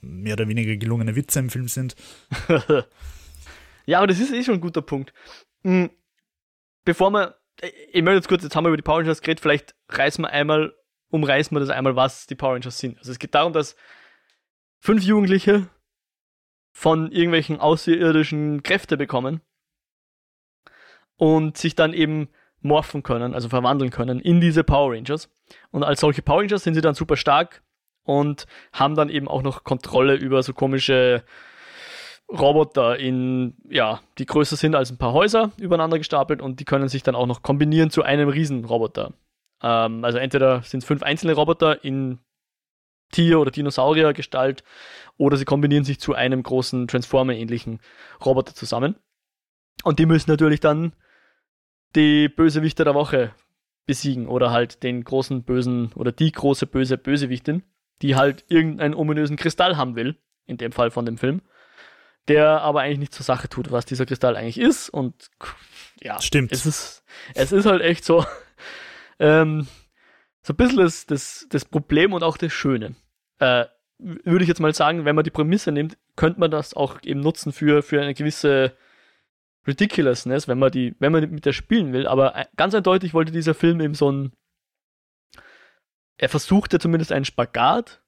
[0.00, 1.94] mehr oder weniger gelungene Witze im Film sind.
[3.86, 5.12] ja, aber das ist eh schon ein guter Punkt.
[5.64, 5.90] Hm,
[6.86, 7.36] bevor wir,
[7.92, 10.30] ich möchte jetzt kurz, jetzt haben wir über die Power Rangers geredet, vielleicht reißen wir
[10.30, 10.74] einmal,
[11.10, 12.96] umreißen wir das einmal, was die Power Rangers sind.
[12.96, 13.76] Also es geht darum, dass
[14.80, 15.68] fünf Jugendliche
[16.72, 19.42] von irgendwelchen außerirdischen Kräfte bekommen
[21.16, 22.30] und sich dann eben
[22.64, 25.28] morphen können, also verwandeln können in diese Power Rangers.
[25.70, 27.62] Und als solche Power Rangers sind sie dann super stark
[28.04, 31.24] und haben dann eben auch noch Kontrolle über so komische
[32.30, 36.88] Roboter in, ja, die größer sind als ein paar Häuser übereinander gestapelt und die können
[36.88, 39.12] sich dann auch noch kombinieren zu einem Riesenroboter.
[39.62, 42.18] Ähm, also entweder sind es fünf einzelne Roboter in
[43.12, 44.64] Tier- oder Dinosaurier-Gestalt
[45.18, 47.80] oder sie kombinieren sich zu einem großen Transformer-ähnlichen
[48.24, 48.96] Roboter zusammen.
[49.84, 50.94] Und die müssen natürlich dann
[51.96, 53.34] die Bösewichte der Woche
[53.86, 57.62] besiegen oder halt den großen bösen oder die große böse Bösewichtin,
[58.00, 60.16] die halt irgendeinen ominösen Kristall haben will,
[60.46, 61.42] in dem Fall von dem Film,
[62.28, 65.30] der aber eigentlich nicht zur Sache tut, was dieser Kristall eigentlich ist und
[66.00, 66.52] ja, stimmt.
[66.52, 68.24] Es ist, es ist halt echt so,
[69.18, 69.66] ähm,
[70.42, 72.94] so ein bisschen das, das, das Problem und auch das Schöne.
[73.38, 73.66] Äh,
[73.98, 77.20] würde ich jetzt mal sagen, wenn man die Prämisse nimmt, könnte man das auch eben
[77.20, 78.76] nutzen für, für eine gewisse
[79.66, 83.32] Ridiculousness, wenn man die, wenn man mit der spielen will, aber äh, ganz eindeutig wollte
[83.32, 84.32] dieser Film eben so ein,
[86.16, 88.02] er versuchte zumindest einen Spagat,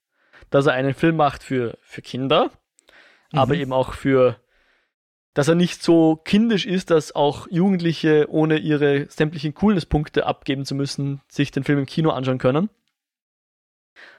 [0.50, 2.50] dass er einen Film macht für, für Kinder,
[3.32, 3.38] mhm.
[3.38, 4.40] aber eben auch für,
[5.32, 10.74] dass er nicht so kindisch ist, dass auch Jugendliche ohne ihre sämtlichen Coolness-Punkte abgeben zu
[10.74, 12.68] müssen, sich den Film im Kino anschauen können.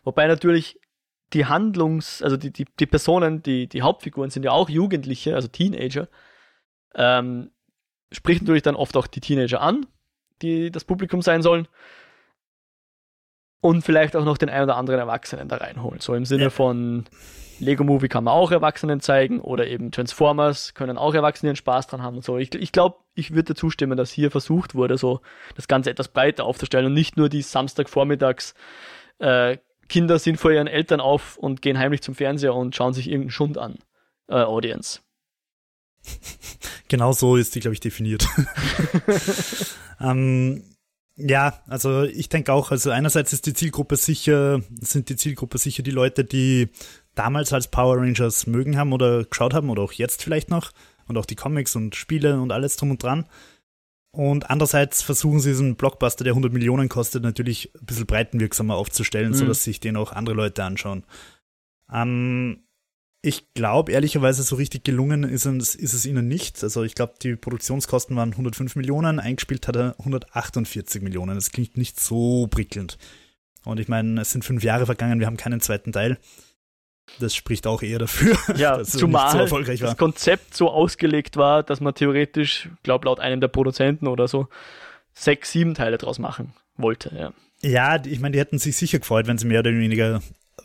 [0.03, 0.79] Wobei natürlich
[1.33, 5.49] die Handlungs-, also die, die, die Personen, die, die Hauptfiguren sind ja auch Jugendliche, also
[5.49, 6.07] Teenager
[6.95, 7.51] ähm,
[8.11, 9.85] spricht natürlich dann oft auch die Teenager an,
[10.41, 11.67] die das Publikum sein sollen.
[13.61, 15.99] Und vielleicht auch noch den ein oder anderen Erwachsenen da reinholen.
[15.99, 17.05] So im Sinne von
[17.59, 22.03] Lego Movie kann man auch Erwachsenen zeigen oder eben Transformers können auch Erwachsene Spaß dran
[22.03, 22.37] haben und so.
[22.37, 25.21] Ich, ich glaube, ich würde zustimmen, dass hier versucht wurde, so
[25.55, 28.53] das Ganze etwas breiter aufzustellen und nicht nur die Samstagvormittags
[29.19, 33.07] äh, Kinder sind vor ihren Eltern auf und gehen heimlich zum Fernseher und schauen sich
[33.07, 33.77] irgendeinen Schund an.
[34.27, 35.01] Äh, Audience.
[36.87, 38.27] Genau so ist die, glaube ich, definiert.
[39.99, 40.63] ähm,
[41.17, 45.81] ja, also ich denke auch, also einerseits ist die Zielgruppe sicher, sind die Zielgruppe sicher
[45.81, 46.69] die Leute, die
[47.15, 50.71] damals als Power Rangers mögen haben oder geschaut haben oder auch jetzt vielleicht noch
[51.07, 53.25] und auch die Comics und Spiele und alles drum und dran.
[54.11, 59.31] Und andererseits versuchen sie diesen Blockbuster, der 100 Millionen kostet, natürlich ein bisschen breitenwirksamer aufzustellen,
[59.31, 59.35] mhm.
[59.35, 61.03] sodass sich den auch andere Leute anschauen.
[61.91, 62.63] Ähm,
[63.25, 66.63] ich glaube, ehrlicherweise, so richtig gelungen ist es, ist es ihnen nicht.
[66.63, 71.33] Also ich glaube, die Produktionskosten waren 105 Millionen, eingespielt hat er 148 Millionen.
[71.33, 72.99] Das klingt nicht so prickelnd.
[73.63, 76.19] Und ich meine, es sind fünf Jahre vergangen, wir haben keinen zweiten Teil.
[77.19, 79.89] Das spricht auch eher dafür, ja, dass zumal so erfolgreich war.
[79.89, 84.49] das Konzept so ausgelegt war, dass man theoretisch, glaube laut einem der Produzenten oder so,
[85.13, 87.11] sechs, sieben Teile draus machen wollte.
[87.15, 90.21] Ja, ja ich meine, die hätten sich sicher gefreut, wenn sie mehr oder weniger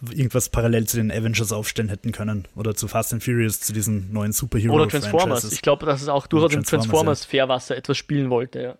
[0.09, 2.49] irgendwas parallel zu den Avengers aufstellen hätten können.
[2.55, 5.23] Oder zu Fast and Furious, zu diesen neuen Superhero Oder Transformers.
[5.23, 5.53] Franchises.
[5.53, 7.31] Ich glaube, dass es auch durchaus im Transformers ja.
[7.31, 8.79] Fairwasser etwas spielen wollte, ja.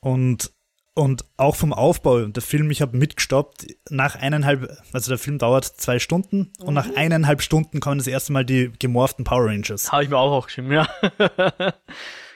[0.00, 0.50] Und,
[0.94, 5.64] und auch vom Aufbau, der Film, ich habe mitgestoppt, nach eineinhalb, also der Film dauert
[5.64, 6.66] zwei Stunden mhm.
[6.66, 6.96] und nach mhm.
[6.96, 9.92] eineinhalb Stunden kommen das erste Mal die gemorften Power Rangers.
[9.92, 10.88] Habe ich mir auch geschrieben, ja.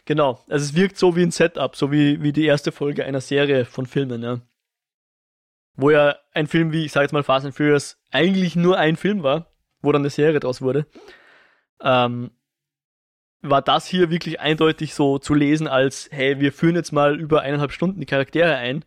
[0.04, 0.40] genau.
[0.48, 3.64] Also es wirkt so wie ein Setup, so wie, wie die erste Folge einer Serie
[3.64, 4.40] von Filmen, ja
[5.76, 8.96] wo ja ein Film wie, ich sage jetzt mal Fast and Furious, eigentlich nur ein
[8.96, 10.86] Film war, wo dann eine Serie draus wurde,
[11.80, 12.30] ähm,
[13.42, 17.42] war das hier wirklich eindeutig so zu lesen als, hey, wir führen jetzt mal über
[17.42, 18.84] eineinhalb Stunden die Charaktere ein,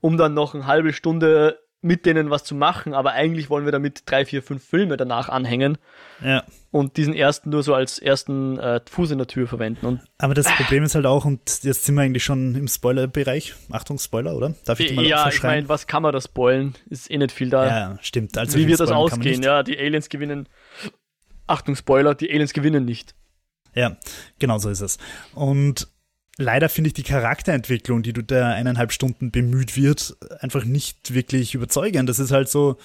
[0.00, 3.72] um dann noch eine halbe Stunde mit denen was zu machen, aber eigentlich wollen wir
[3.72, 5.78] damit drei, vier, fünf Filme danach anhängen.
[6.22, 6.42] Ja.
[6.72, 9.86] Und diesen ersten nur so als ersten äh, Fuß in der Tür verwenden.
[9.86, 13.54] Und aber das Problem ist halt auch, und jetzt sind wir eigentlich schon im Spoiler-Bereich.
[13.70, 14.54] Achtung, Spoiler, oder?
[14.64, 16.74] Darf ich die mal Ja, ich meine, was kann man da spoilen?
[16.90, 17.66] Ist eh nicht viel da.
[17.66, 18.36] Ja, stimmt.
[18.36, 19.42] Also Wie wird das ausgehen?
[19.42, 20.48] Ja, die Aliens gewinnen.
[21.46, 23.14] Achtung, Spoiler, die Aliens gewinnen nicht.
[23.74, 23.96] Ja,
[24.40, 24.98] genau so ist es.
[25.34, 25.88] Und
[26.38, 31.54] leider finde ich die Charakterentwicklung, die du da eineinhalb Stunden bemüht wird, einfach nicht wirklich
[31.54, 32.08] überzeugend.
[32.08, 32.78] Das ist halt so,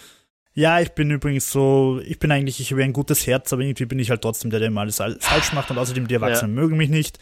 [0.53, 3.85] ja, ich bin übrigens so, ich bin eigentlich, ich habe ein gutes Herz, aber irgendwie
[3.85, 6.61] bin ich halt trotzdem der, der immer alles falsch macht und außerdem die Erwachsenen ja.
[6.61, 7.19] mögen mich nicht.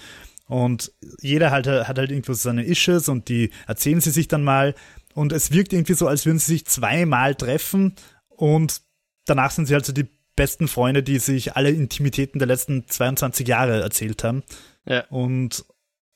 [0.47, 0.91] Und
[1.21, 4.73] jeder halt, hat halt irgendwo seine Issues und die erzählen sie sich dann mal.
[5.13, 7.95] Und es wirkt irgendwie so, als würden sie sich zweimal treffen
[8.29, 8.81] und
[9.25, 13.47] danach sind sie halt so die besten Freunde, die sich alle Intimitäten der letzten 22
[13.47, 14.43] Jahre erzählt haben.
[14.85, 15.05] Ja.
[15.09, 15.65] Und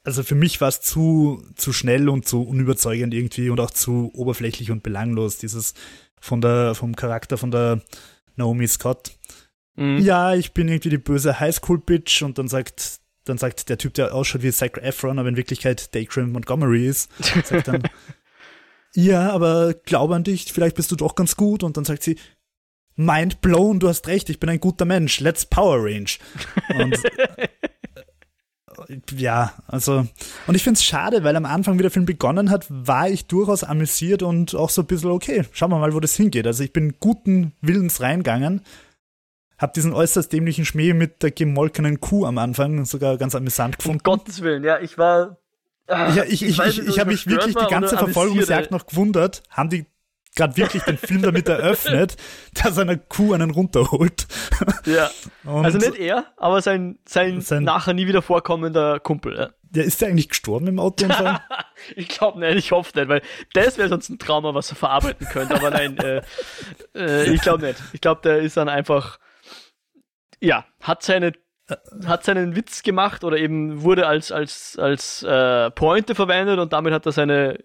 [0.05, 4.11] also für mich war es zu, zu schnell und zu unüberzeugend irgendwie und auch zu
[4.13, 5.73] oberflächlich und belanglos, dieses
[6.21, 7.81] von der, vom Charakter von der
[8.35, 9.11] Naomi Scott.
[9.75, 9.97] Mhm.
[9.97, 14.13] Ja, ich bin irgendwie die böse Highschool-Bitch und dann sagt, dann sagt der Typ, der
[14.13, 17.09] ausschaut wie Zac Efron, aber in Wirklichkeit Dacrim Montgomery ist,
[17.45, 17.83] sagt dann,
[18.93, 22.17] ja, aber glaube an dich, vielleicht bist du doch ganz gut und dann sagt sie,
[22.95, 26.09] mind blown, du hast recht, ich bin ein guter Mensch, let's Power Range.
[26.77, 26.97] Und
[29.15, 30.05] ja, also,
[30.47, 33.27] und ich finde es schade, weil am Anfang, wie der Film begonnen hat, war ich
[33.27, 36.47] durchaus amüsiert und auch so ein bisschen, okay, schauen wir mal, wo das hingeht.
[36.47, 38.61] Also ich bin guten Willens reingegangen,
[39.57, 43.99] hab diesen äußerst dämlichen Schmäh mit der gemolkenen Kuh am Anfang sogar ganz amüsant gefunden.
[43.99, 45.37] Um Gottes Willen, ja, ich war.
[45.87, 49.43] Ach, ich ich, ich, ich, ich habe mich wirklich die ganze Verfolgungsjagd noch gewundert.
[49.49, 49.85] Haben die
[50.35, 52.17] gerade wirklich den Film damit eröffnet,
[52.53, 54.27] dass er einer Kuh einen runterholt.
[54.85, 55.09] Ja.
[55.45, 59.37] Und also nicht er, aber sein, sein, sein nachher nie wieder vorkommender Kumpel.
[59.37, 59.49] Ja.
[59.63, 61.41] Der ist ja eigentlich gestorben im Autounfall?
[61.95, 63.21] ich glaube nicht, ich hoffe nicht, weil
[63.53, 65.55] das wäre sonst ein Trauma, was er verarbeiten könnte.
[65.55, 66.21] Aber nein, äh,
[66.95, 67.81] äh, ich glaube nicht.
[67.93, 69.19] Ich glaube, der ist dann einfach,
[70.39, 71.33] ja, hat seine
[72.05, 76.93] hat seinen Witz gemacht oder eben wurde als als als äh, Pointe verwendet und damit
[76.93, 77.57] hat er seine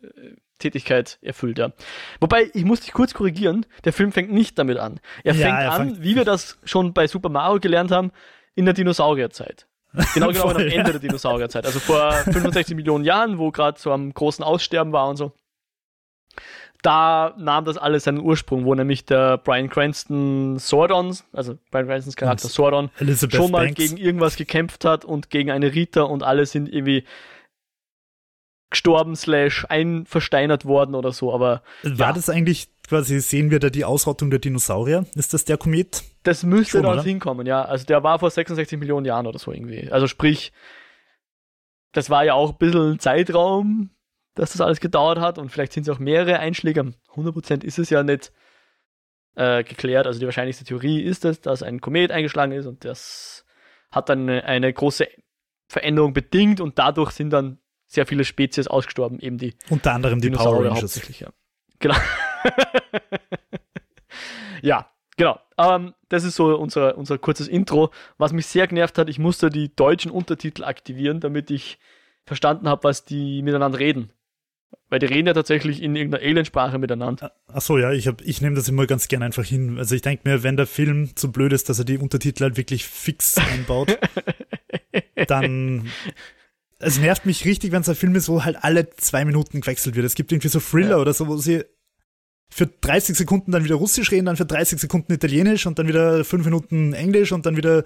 [0.60, 1.72] Tätigkeit erfüllt, ja.
[2.20, 5.00] Wobei, ich muss dich kurz korrigieren, der Film fängt nicht damit an.
[5.24, 8.12] Er fängt ja, er an, fängt wie wir das schon bei Super Mario gelernt haben,
[8.54, 9.66] in der Dinosaurierzeit.
[10.14, 10.82] Genau genau am Ende ja.
[10.84, 11.66] der Dinosaurierzeit.
[11.66, 15.32] Also vor 65 Millionen Jahren, wo gerade so am großen Aussterben war und so.
[16.82, 22.16] Da nahm das alles seinen Ursprung, wo nämlich der Brian Cranston Sordon, also Brian Cranstons
[22.16, 23.74] Charakter Sordon, schon mal Banks.
[23.74, 27.04] gegen irgendwas gekämpft hat und gegen eine Rita und alle sind irgendwie
[28.70, 31.62] gestorben slash einversteinert worden oder so, aber.
[31.82, 32.12] War ja.
[32.12, 35.06] das eigentlich quasi, sehen wir da die Ausrottung der Dinosaurier?
[35.14, 36.02] Ist das der Komet?
[36.22, 37.64] Das müsste Schon, dort hinkommen, ja.
[37.64, 39.90] Also der war vor 66 Millionen Jahren oder so irgendwie.
[39.90, 40.52] Also sprich,
[41.92, 43.90] das war ja auch ein bisschen Zeitraum,
[44.34, 46.92] dass das alles gedauert hat und vielleicht sind es auch mehrere Einschläge.
[47.14, 48.32] 100% ist es ja nicht
[49.34, 50.06] äh, geklärt.
[50.06, 53.44] Also die wahrscheinlichste Theorie ist es, dass ein Komet eingeschlagen ist und das
[53.90, 55.08] hat dann eine, eine große
[55.68, 57.58] Veränderung bedingt und dadurch sind dann
[57.90, 59.54] sehr viele Spezies ausgestorben, eben die.
[59.68, 61.18] Unter anderem die Power Rangers.
[61.18, 61.30] Ja.
[61.80, 61.96] Genau.
[64.62, 65.40] ja, genau.
[65.58, 67.90] Ähm, das ist so unser, unser kurzes Intro.
[68.16, 71.78] Was mich sehr genervt hat, ich musste die deutschen Untertitel aktivieren, damit ich
[72.26, 74.12] verstanden habe, was die miteinander reden.
[74.88, 77.32] Weil die reden ja tatsächlich in irgendeiner Aliensprache miteinander.
[77.48, 79.78] Ach so, ja, ich, ich nehme das immer ganz gerne einfach hin.
[79.78, 82.56] Also ich denke mir, wenn der Film zu blöd ist, dass er die Untertitel halt
[82.56, 83.98] wirklich fix einbaut,
[85.26, 85.90] dann
[86.80, 89.94] es nervt mich richtig, wenn es ein Film ist, wo halt alle zwei Minuten gewechselt
[89.94, 90.06] wird.
[90.06, 90.96] Es gibt irgendwie so Thriller ja.
[90.96, 91.64] oder so, wo sie
[92.50, 96.24] für 30 Sekunden dann wieder Russisch reden, dann für 30 Sekunden Italienisch und dann wieder
[96.24, 97.84] fünf Minuten Englisch und dann wieder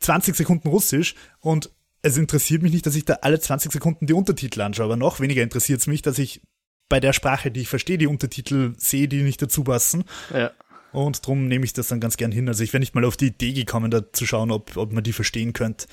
[0.00, 1.14] 20 Sekunden Russisch.
[1.40, 1.70] Und
[2.02, 5.18] es interessiert mich nicht, dass ich da alle 20 Sekunden die Untertitel anschaue, aber noch
[5.18, 6.42] weniger interessiert es mich, dass ich
[6.88, 10.04] bei der Sprache, die ich verstehe, die Untertitel sehe, die nicht dazu passen.
[10.32, 10.52] Ja.
[10.92, 12.48] Und darum nehme ich das dann ganz gern hin.
[12.48, 15.02] Also ich wäre nicht mal auf die Idee gekommen, da zu schauen, ob, ob man
[15.02, 15.86] die verstehen könnte.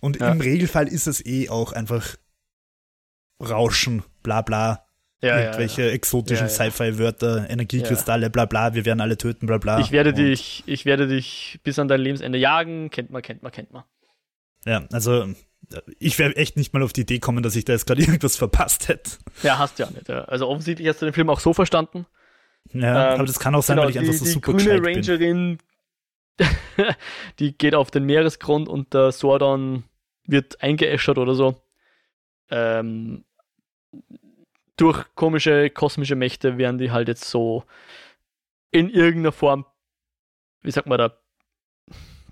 [0.00, 0.32] Und ja.
[0.32, 2.16] im Regelfall ist es eh auch einfach
[3.40, 4.86] Rauschen, bla bla.
[5.22, 5.92] Ja, irgendwelche ja, ja.
[5.92, 9.78] exotischen Sci-Fi-Wörter, Energiekristalle, bla bla, wir werden alle töten, bla bla.
[9.78, 13.52] Ich werde dich, ich werde dich bis an dein Lebensende jagen, kennt man, kennt man,
[13.52, 13.84] kennt man.
[14.64, 15.26] Ja, also
[15.98, 18.36] ich wäre echt nicht mal auf die Idee kommen, dass ich da jetzt gerade irgendwas
[18.36, 19.10] verpasst hätte.
[19.42, 20.08] Ja, hast du ja nicht.
[20.08, 22.06] Also offensichtlich hast du den Film auch so verstanden.
[22.72, 24.82] Ja, ähm, aber das kann auch sein, genau, weil ich einfach so die super grüne
[24.82, 25.58] Rangerin,
[27.38, 29.84] die geht auf den Meeresgrund und der Sordon
[30.26, 31.60] wird eingeäschert oder so.
[32.50, 33.24] Ähm,
[34.76, 37.64] durch komische kosmische Mächte werden die halt jetzt so
[38.70, 39.66] in irgendeiner Form,
[40.62, 41.16] wie sagt man da,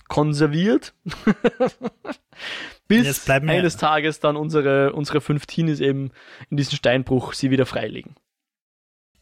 [0.09, 0.95] konserviert.
[2.89, 6.11] Bis eines Tages dann unsere, unsere fünf Teenies eben
[6.49, 8.15] in diesem Steinbruch sie wieder freilegen.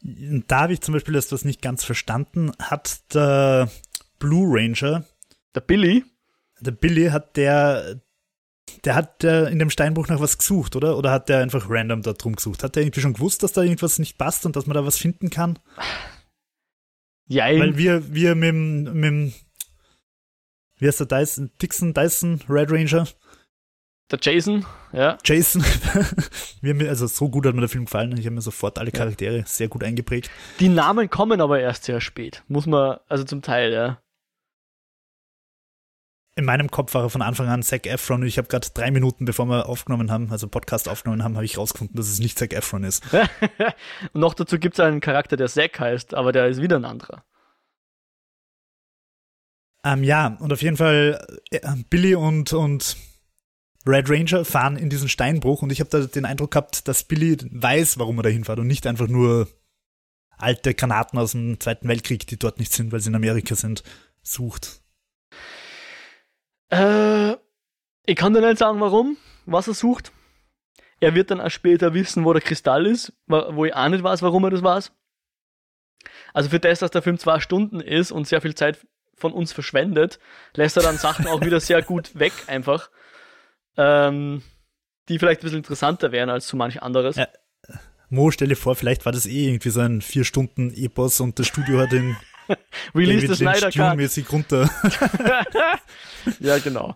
[0.01, 2.53] Da habe ich zum Beispiel etwas nicht ganz verstanden.
[2.59, 3.69] Hat der
[4.19, 5.03] Blue Ranger,
[5.53, 6.05] der Billy,
[6.61, 7.99] der Billy hat der,
[8.85, 10.97] der hat der in dem Steinbruch nach was gesucht, oder?
[10.97, 12.63] Oder hat der einfach random da drum gesucht?
[12.63, 14.97] Hat der irgendwie schon gewusst, dass da irgendwas nicht passt und dass man da was
[14.97, 15.59] finden kann?
[17.27, 19.33] Ja, Weil wir, wir mit, mit
[20.79, 23.07] wie heißt der Dyson, Dixon, Dyson, Red Ranger?
[24.09, 25.17] Der Jason, ja.
[25.25, 25.65] Jason.
[26.61, 28.15] mir, also so gut hat mir der Film gefallen.
[28.17, 29.45] Ich habe mir sofort alle Charaktere ja.
[29.45, 30.29] sehr gut eingeprägt.
[30.61, 32.43] Die Namen kommen aber erst sehr spät.
[32.47, 33.99] Muss man, also zum Teil, ja.
[36.37, 38.91] In meinem Kopf war er von Anfang an Zac Efron und ich habe gerade drei
[38.91, 42.37] Minuten, bevor wir aufgenommen haben, also Podcast aufgenommen haben, habe ich rausgefunden, dass es nicht
[42.37, 43.03] Zac Efron ist.
[44.13, 46.85] und noch dazu gibt es einen Charakter, der Zac heißt, aber der ist wieder ein
[46.85, 47.23] anderer.
[49.83, 52.97] Ähm, ja, und auf jeden Fall äh, Billy und, und
[53.87, 57.35] Red Ranger fahren in diesen Steinbruch und ich habe da den Eindruck gehabt, dass Billy
[57.49, 59.47] weiß, warum er da hinfährt und nicht einfach nur
[60.37, 63.81] alte Granaten aus dem Zweiten Weltkrieg, die dort nicht sind, weil sie in Amerika sind,
[64.21, 64.81] sucht.
[66.69, 67.33] Äh,
[68.05, 70.11] ich kann dir nicht sagen, warum, was er sucht.
[70.99, 74.21] Er wird dann auch später wissen, wo der Kristall ist, wo ich auch nicht weiß,
[74.21, 74.91] warum er das weiß.
[76.33, 79.51] Also für das, dass der Film zwei Stunden ist und sehr viel Zeit von uns
[79.51, 80.19] verschwendet,
[80.55, 82.89] lässt er dann Sachen auch wieder sehr gut weg, einfach.
[83.75, 84.41] Ähm,
[85.09, 87.15] die vielleicht ein bisschen interessanter wären als so manch anderes.
[87.15, 87.27] Ja.
[88.09, 91.39] Mo, stell dir vor, vielleicht war das eh irgendwie so ein vier Stunden Epos und
[91.39, 92.15] das Studio hat den
[92.95, 93.97] Release David Snyder Cut.
[93.97, 94.69] mäßig runter.
[96.39, 96.95] ja, genau.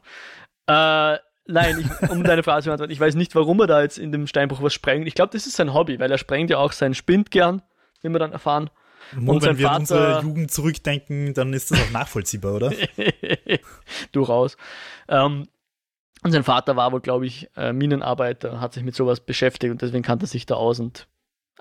[0.67, 3.97] Äh, nein, ich, um deine Frage zu beantworten, ich weiß nicht, warum er da jetzt
[3.97, 5.07] in dem Steinbruch was sprengt.
[5.07, 7.61] Ich glaube, das ist sein Hobby, weil er sprengt ja auch seinen Spind gern,
[8.01, 8.69] wie wir dann erfahren.
[9.15, 12.71] Mo, und wenn wir Vater, an unsere Jugend zurückdenken, dann ist das auch nachvollziehbar, oder?
[14.11, 14.55] Durchaus.
[15.09, 15.47] Ähm,
[16.23, 19.81] und sein Vater war wohl, glaube ich, äh, Minenarbeiter, hat sich mit sowas beschäftigt und
[19.81, 21.07] deswegen kannte er sich da aus und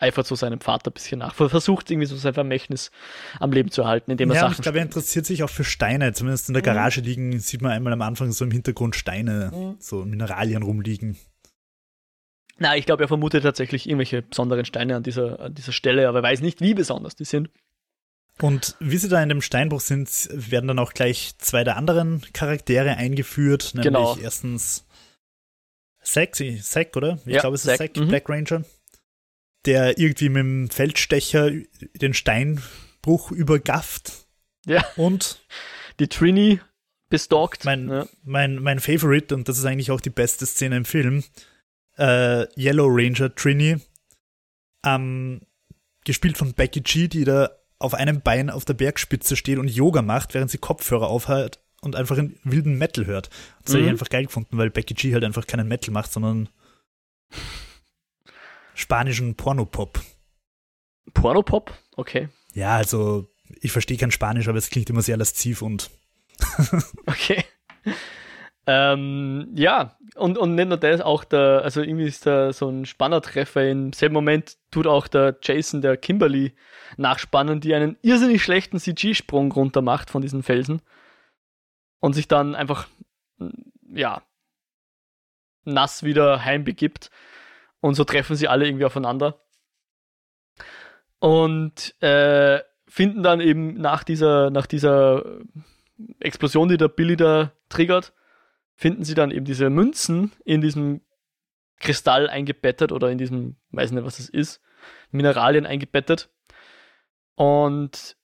[0.01, 1.35] eifert so seinem Vater ein bisschen nach.
[1.35, 2.91] Versucht irgendwie so sein Vermächtnis
[3.39, 4.55] am Leben zu erhalten, indem er ja, Sachen.
[4.55, 6.13] Ich glaube, er interessiert sich auch für Steine.
[6.13, 6.67] Zumindest in der mhm.
[6.67, 9.77] Garage liegen, sieht man einmal am Anfang so im Hintergrund Steine, mhm.
[9.79, 11.17] so Mineralien rumliegen.
[12.59, 16.19] Na, ich glaube, er vermutet tatsächlich irgendwelche besonderen Steine an dieser, an dieser Stelle, aber
[16.19, 17.51] er weiß nicht, wie besonders die sind.
[18.39, 22.23] Und wie sie da in dem Steinbruch sind, werden dann auch gleich zwei der anderen
[22.33, 23.73] Charaktere eingeführt.
[23.75, 24.17] Nämlich genau.
[24.17, 24.87] erstens
[26.03, 27.19] Zack, Zack, oder?
[27.27, 28.09] Ich ja, glaube, es ist Zack, mhm.
[28.09, 28.65] Black Ranger.
[29.67, 31.51] Der irgendwie mit dem Feldstecher
[31.95, 34.27] den Steinbruch übergafft.
[34.67, 34.85] Ja.
[34.97, 35.45] Und
[35.99, 36.61] die Trini
[37.11, 37.65] bestalkt.
[37.65, 38.07] Mein, ja.
[38.25, 41.25] mein, mein Favorite, und das ist eigentlich auch die beste Szene im Film,
[41.99, 43.77] äh, Yellow Ranger Trini,
[44.85, 45.43] ähm,
[46.05, 50.03] gespielt von Becky G, die da auf einem Bein auf der Bergspitze steht und Yoga
[50.03, 53.31] macht, während sie Kopfhörer aufhat und einfach einen wilden Metal hört.
[53.65, 53.79] Das mhm.
[53.79, 56.49] habe ich einfach geil gefunden, weil Becky G halt einfach keinen Metal macht, sondern
[58.81, 60.01] spanischen Pornopop.
[61.15, 61.73] Pornopop?
[61.97, 62.29] Okay.
[62.55, 63.29] Ja, also
[63.61, 65.91] ich verstehe kein Spanisch, aber es klingt immer sehr lasziv und.
[67.07, 67.45] okay.
[68.67, 72.87] Ähm, ja, und, und nicht nur das, auch der, also irgendwie ist da so ein
[72.87, 73.69] Spannertreffer.
[73.69, 76.55] Im selben Moment tut auch der Jason, der Kimberly,
[76.97, 80.83] nachspannen, die einen irrsinnig schlechten CG-Sprung runter macht von diesen Felsen.
[82.01, 82.89] Und sich dann einfach,
[83.93, 84.23] ja,
[85.65, 87.11] nass wieder heimbegibt.
[87.81, 89.41] Und so treffen sie alle irgendwie aufeinander.
[91.19, 95.25] Und äh, finden dann eben nach dieser, nach dieser
[96.19, 98.13] Explosion, die der Billy da triggert,
[98.75, 101.03] finden sie dann eben diese Münzen in diesem
[101.79, 104.61] Kristall eingebettet oder in diesem, weiß nicht, was das ist,
[105.11, 106.31] Mineralien eingebettet.
[107.35, 108.17] Und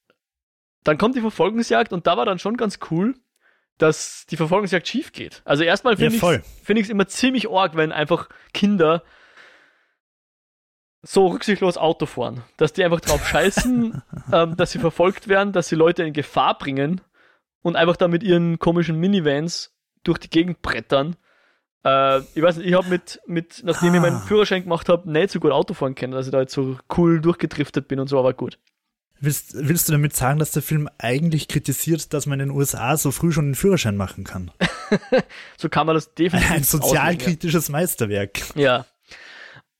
[0.84, 3.14] dann kommt die Verfolgungsjagd und da war dann schon ganz cool,
[3.78, 5.42] dass die Verfolgungsjagd schief geht.
[5.44, 9.02] Also erstmal finde ja, ich es find immer ziemlich arg, wenn einfach Kinder
[11.06, 15.68] so rücksichtslos Auto fahren, dass die einfach drauf scheißen, ähm, dass sie verfolgt werden, dass
[15.68, 17.00] sie Leute in Gefahr bringen
[17.62, 21.16] und einfach da mit ihren komischen Minivans durch die Gegend brettern.
[21.84, 23.94] Äh, ich weiß nicht, ich habe mit, mit, nachdem ah.
[23.94, 24.24] ich meinen ah.
[24.26, 27.88] Führerschein gemacht habe, nicht so gut Autofahren können, dass ich da jetzt so cool durchgedriftet
[27.88, 28.58] bin und so, aber gut.
[29.18, 32.96] Willst, willst du damit sagen, dass der Film eigentlich kritisiert, dass man in den USA
[32.98, 34.50] so früh schon einen Führerschein machen kann?
[35.56, 36.50] so kann man das definitiv.
[36.50, 38.40] Ein sozialkritisches Meisterwerk.
[38.56, 38.84] Ja.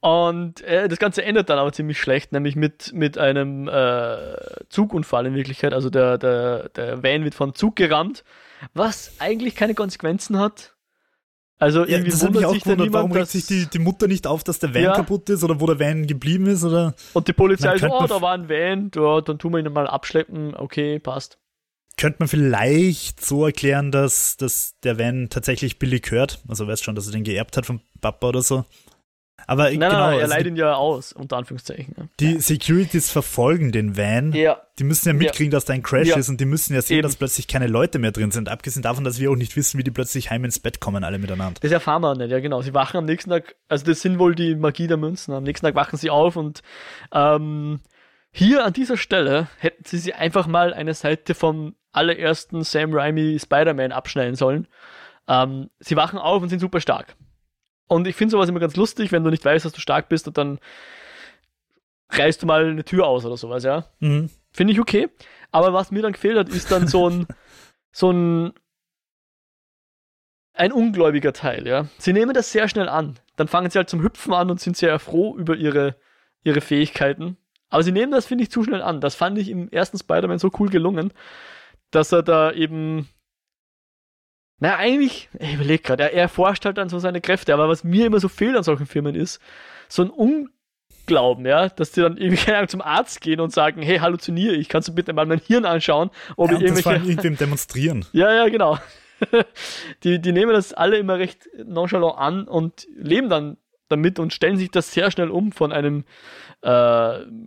[0.01, 4.37] Und äh, das Ganze endet dann aber ziemlich schlecht, nämlich mit, mit einem äh,
[4.69, 5.73] Zugunfall in Wirklichkeit.
[5.73, 8.23] Also der, der, der Van wird vom Zug gerammt
[8.75, 10.75] was eigentlich keine Konsequenzen hat.
[11.59, 14.27] Also irgendwie ja, das wundert sich gewundert, niemand, warum regt sich die, die Mutter nicht
[14.27, 14.93] auf, dass der Van ja.
[14.93, 18.21] kaputt ist oder wo der Van geblieben ist oder und die Polizei so, oh, da
[18.21, 21.39] war ein Van, ja, dann tun wir ihn mal abschleppen, okay, passt.
[21.97, 26.41] könnte man vielleicht so erklären, dass, dass der Van tatsächlich Billy gehört.
[26.47, 28.67] Also weißt schon, dass er den geerbt hat vom Papa oder so.
[29.49, 31.95] Aber Nein, genau, nein, er also leiht ihn ja aus, unter Anführungszeichen.
[31.97, 32.05] Ja.
[32.21, 34.33] die Securities verfolgen den Van.
[34.33, 36.17] Ja, Die müssen ja mitkriegen, dass da ein Crash Ja.
[36.17, 37.03] ist und die müssen ja sehen, Eben.
[37.05, 38.49] dass plötzlich keine Leute mehr drin sind.
[38.49, 41.19] Abgesehen davon, dass wir auch nicht wissen, wie die plötzlich heim ins Bett kommen, alle
[41.19, 41.61] miteinander.
[41.61, 42.61] Das erfahren wir nicht, ja genau.
[42.63, 45.33] Sie wachen am nächsten Tag, also das sind wohl die Magie der Münzen.
[45.33, 46.63] Am nächsten Tag wachen sie auf und
[47.13, 47.81] ähm,
[48.33, 53.39] hier an dieser Stelle hätten sie sich einfach mal eine Seite vom allerersten Sam Raimi
[53.41, 54.67] Spider-Man abschneiden sollen.
[55.29, 57.15] Ähm, sie wachen auf und sind super stark.
[57.89, 60.27] Und ich finde sowas immer ganz lustig, wenn du nicht weißt, dass du stark bist
[60.27, 60.59] und dann
[62.11, 63.87] reißt du mal eine Tür aus oder sowas, ja.
[64.01, 64.31] Mhm.
[64.53, 65.09] Finde ich okay.
[65.53, 67.27] Aber was mir dann gefehlt hat, ist dann so ein,
[67.93, 68.53] so ein,
[70.55, 71.87] ein ungläubiger Teil, ja.
[71.99, 73.19] Sie nehmen das sehr schnell an.
[73.37, 75.97] Dann fangen sie halt zum Hüpfen an und sind sehr froh über ihre,
[76.43, 77.37] ihre Fähigkeiten.
[77.69, 79.01] Aber sie nehmen das, finde ich, zu schnell an.
[79.01, 81.13] Das fand ich im ersten Spider-Man so cool gelungen,
[81.91, 83.09] dass er da eben,
[84.59, 87.53] naja, eigentlich, ich überlege gerade, er, er erforscht halt dann so seine Kräfte.
[87.53, 89.41] Aber was mir immer so fehlt an solchen Filmen ist,
[89.89, 93.83] so ein Unglauben, ja, dass die dann irgendwie keine Ahnung, zum Arzt gehen und sagen,
[93.83, 96.79] hey, halluziniere ich, kannst du bitte mal mein Hirn anschauen, ob Ja, ich und das
[96.87, 97.11] irgendwelche...
[97.11, 98.07] irgendwem demonstrieren.
[98.13, 98.79] Ja, ja, genau.
[100.05, 103.57] die, die nehmen das alle immer recht nonchalant an und leben dann
[103.89, 106.05] damit und stellen sich das sehr schnell um von einem
[106.63, 106.69] äh,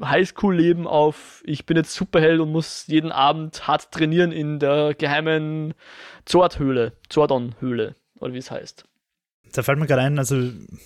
[0.03, 5.73] Highschool-Leben auf, ich bin jetzt Superheld und muss jeden Abend hart trainieren in der geheimen
[6.25, 8.85] Zordhöhle, Zordon-Höhle, oder wie es heißt.
[9.51, 10.35] Da fällt mir gerade ein, also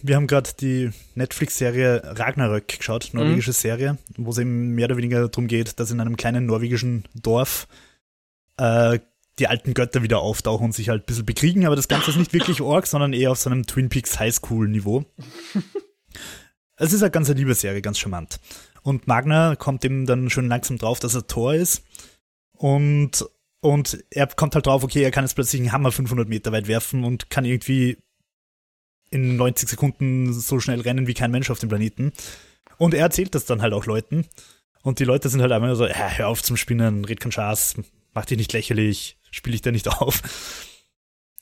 [0.02, 5.28] wir haben gerade die Netflix-Serie Ragnarök geschaut, norwegische Serie, wo es eben mehr oder weniger
[5.28, 7.68] darum geht, dass in einem kleinen norwegischen Dorf
[8.58, 9.00] äh,
[9.40, 12.18] die alten Götter wieder auftauchen und sich halt ein bisschen bekriegen, aber das Ganze ist
[12.18, 15.06] nicht wirklich Org, sondern eher auf so einem Twin Peaks Highschool-Niveau.
[16.78, 18.40] es ist eine ganz eine liebe Serie, ganz charmant.
[18.84, 21.84] Und Magna kommt eben dann schon langsam drauf, dass er Thor ist.
[22.52, 23.26] Und,
[23.62, 26.68] und er kommt halt drauf, okay, er kann jetzt plötzlich einen Hammer 500 Meter weit
[26.68, 27.98] werfen und kann irgendwie
[29.10, 32.12] in 90 Sekunden so schnell rennen wie kein Mensch auf dem Planeten.
[32.78, 34.26] Und er erzählt das dann halt auch Leuten.
[34.82, 37.32] Und die Leute sind halt einfach nur so, ja, hör auf zum Spinnen, red keinen
[37.32, 37.76] Spaß,
[38.14, 40.22] mach dich nicht lächerlich, spiel dich da nicht auf.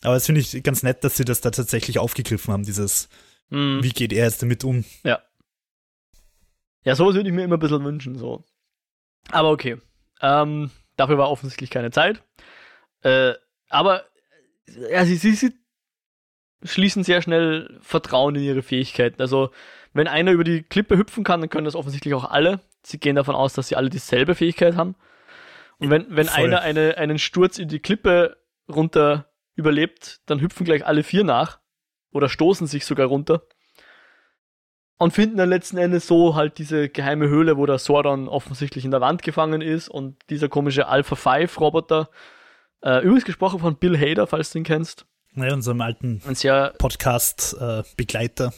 [0.04, 3.08] Aber das finde ich ganz nett, dass sie das da tatsächlich aufgegriffen haben, dieses,
[3.50, 3.84] Mhm.
[3.84, 4.86] wie geht er jetzt damit um?
[6.84, 8.44] Ja, sowas würde ich mir immer ein bisschen wünschen, so.
[9.30, 9.78] Aber okay.
[10.22, 12.24] Ähm, dafür war offensichtlich keine Zeit.
[13.04, 13.34] Äh,
[13.70, 14.06] aber
[14.90, 15.54] ja, sie, sie, sie
[16.64, 19.22] schließen sehr schnell Vertrauen in ihre Fähigkeiten.
[19.22, 19.52] Also,
[19.94, 22.62] wenn einer über die Klippe hüpfen kann, dann können das offensichtlich auch alle.
[22.84, 24.96] Sie gehen davon aus, dass sie alle dieselbe Fähigkeit haben.
[25.82, 26.46] Und wenn, wenn Voll.
[26.46, 28.38] einer eine, einen Sturz in die Klippe
[28.70, 31.60] runter überlebt, dann hüpfen gleich alle vier nach.
[32.12, 33.42] Oder stoßen sich sogar runter.
[34.98, 38.92] Und finden dann letzten Endes so halt diese geheime Höhle, wo der Sordon offensichtlich in
[38.92, 42.12] der Wand gefangen ist und dieser komische Alpha 5 Roboter.
[42.84, 45.08] Äh, übrigens gesprochen von Bill Hader, falls du ihn kennst.
[45.34, 46.22] Naja, unserem alten
[46.78, 48.54] Podcast-Begleiter.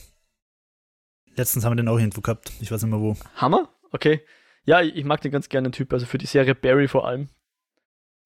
[1.36, 2.51] Letztens haben wir den auch irgendwo gehabt.
[2.59, 3.15] Ich weiß nicht mehr wo.
[3.36, 3.69] Hammer.
[3.93, 4.25] Okay.
[4.65, 7.08] Ja, ich ich mag den ganz gerne, den Typ, also für die Serie Barry vor
[7.08, 7.30] allem.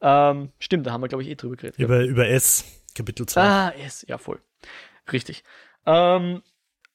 [0.02, 1.80] Ähm, stimmt, da haben wir, glaube ich, eh drüber geredet.
[1.80, 3.41] Über, über S, Kapitel 2.
[3.41, 4.39] Ah, yes, ja, voll.
[5.12, 5.43] Richtig.
[5.86, 6.43] Ähm,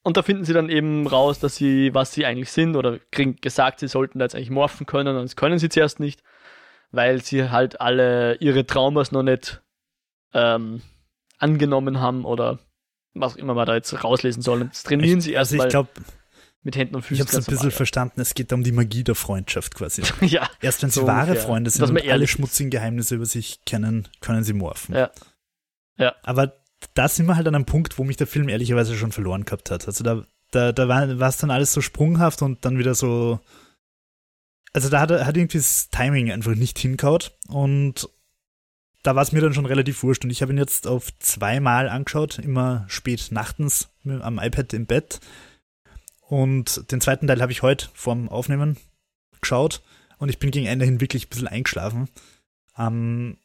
[0.05, 3.37] und da finden sie dann eben raus, dass sie, was sie eigentlich sind, oder kriegen
[3.37, 6.22] gesagt, sie sollten da jetzt eigentlich morphen können, und das können sie zuerst nicht,
[6.90, 9.62] weil sie halt alle ihre Traumas noch nicht
[10.35, 10.83] ähm,
[11.38, 12.59] angenommen haben oder
[13.14, 14.62] was auch immer man da jetzt rauslesen soll.
[14.62, 15.90] Und Das trainieren sie also ich glaube,
[16.62, 17.16] mit Händen und Füßen.
[17.16, 18.20] ich habe es ein bisschen verstanden.
[18.20, 20.03] Es geht um die Magie der Freundschaft quasi.
[20.20, 20.48] ja.
[20.61, 21.42] Erst wenn sie So wahre ungefähr.
[21.42, 24.94] Freunde sind und alle schmutzigen Geheimnisse über sich kennen, können sie morphen.
[24.94, 25.11] Ja.
[25.98, 26.14] Ja.
[26.22, 26.55] Aber
[26.94, 29.70] da sind wir halt an einem Punkt, wo mich der Film ehrlicherweise schon verloren gehabt
[29.70, 29.87] hat.
[29.87, 33.40] Also da, da, da war es dann alles so sprunghaft und dann wieder so.
[34.72, 38.09] Also da hat, hat irgendwie das Timing einfach nicht hinkaut und
[39.03, 41.88] da war es mir dann schon relativ wurscht und ich habe ihn jetzt auf zweimal
[41.88, 45.20] angeschaut, immer spät nachtens am iPad im Bett.
[46.32, 48.78] Und den zweiten Teil habe ich heute vorm Aufnehmen
[49.42, 49.82] geschaut
[50.16, 52.08] und ich bin gegen Ende hin wirklich ein bisschen eingeschlafen.
[52.78, 53.36] Ähm,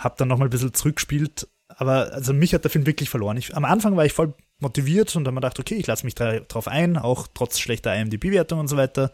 [0.00, 3.36] hab dann nochmal ein bisschen zurückgespielt, aber also mich hat der Film wirklich verloren.
[3.36, 6.04] Ich, am Anfang war ich voll motiviert und dann habe mir gedacht, okay, ich lasse
[6.04, 9.12] mich da, drauf ein, auch trotz schlechter IMDb-Wertung und so weiter.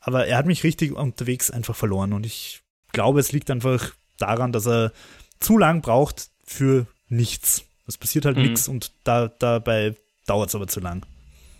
[0.00, 4.52] Aber er hat mich richtig unterwegs einfach verloren und ich glaube, es liegt einfach daran,
[4.52, 4.90] dass er
[5.38, 7.66] zu lang braucht für nichts.
[7.86, 8.42] Es passiert halt Mhm.
[8.44, 11.04] nichts und da, dabei dauert es aber zu lang.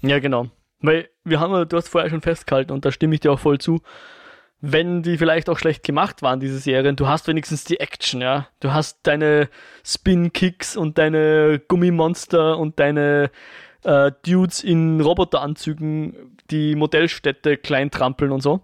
[0.03, 0.49] Ja, genau.
[0.81, 3.59] Weil wir haben, du hast vorher schon festgehalten und da stimme ich dir auch voll
[3.59, 3.81] zu.
[4.61, 8.49] Wenn die vielleicht auch schlecht gemacht waren, diese Serien, du hast wenigstens die Action, ja.
[8.61, 9.49] Du hast deine
[9.85, 13.31] Spin-Kicks und deine Gummimonster und deine
[13.85, 18.61] äh, Dudes in Roboteranzügen, die Modellstädte klein trampeln und so.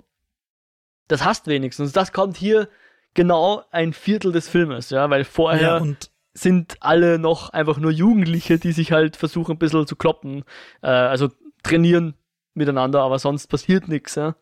[1.09, 1.93] Das hast wenigstens.
[1.93, 2.68] Das kommt hier
[3.14, 7.91] genau ein Viertel des Filmes, ja, weil vorher Ja, und sind alle noch einfach nur
[7.91, 10.45] Jugendliche, die sich halt versuchen ein bisschen zu kloppen,
[10.83, 11.31] äh, also
[11.62, 12.14] trainieren
[12.55, 14.37] miteinander, aber sonst passiert nichts, ja.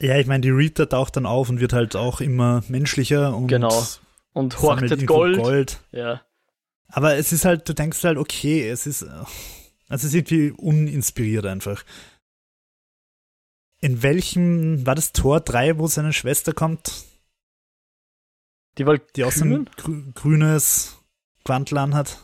[0.00, 3.48] ja, ich meine, die Rita taucht dann auf und wird halt auch immer menschlicher und
[3.48, 3.84] Genau.
[4.34, 5.38] Und irgendwo Gold.
[5.38, 5.80] Gold.
[5.92, 6.22] Ja.
[6.88, 9.08] Aber es ist halt, du denkst halt, okay, es ist, äh,
[9.88, 11.84] es ist irgendwie uninspiriert einfach.
[13.80, 17.04] In welchem, war das Tor 3, wo seine Schwester kommt,
[18.78, 19.12] Die Valkyren?
[19.16, 20.98] die auch so ein grü grünes
[21.44, 22.18] Quantel anhat?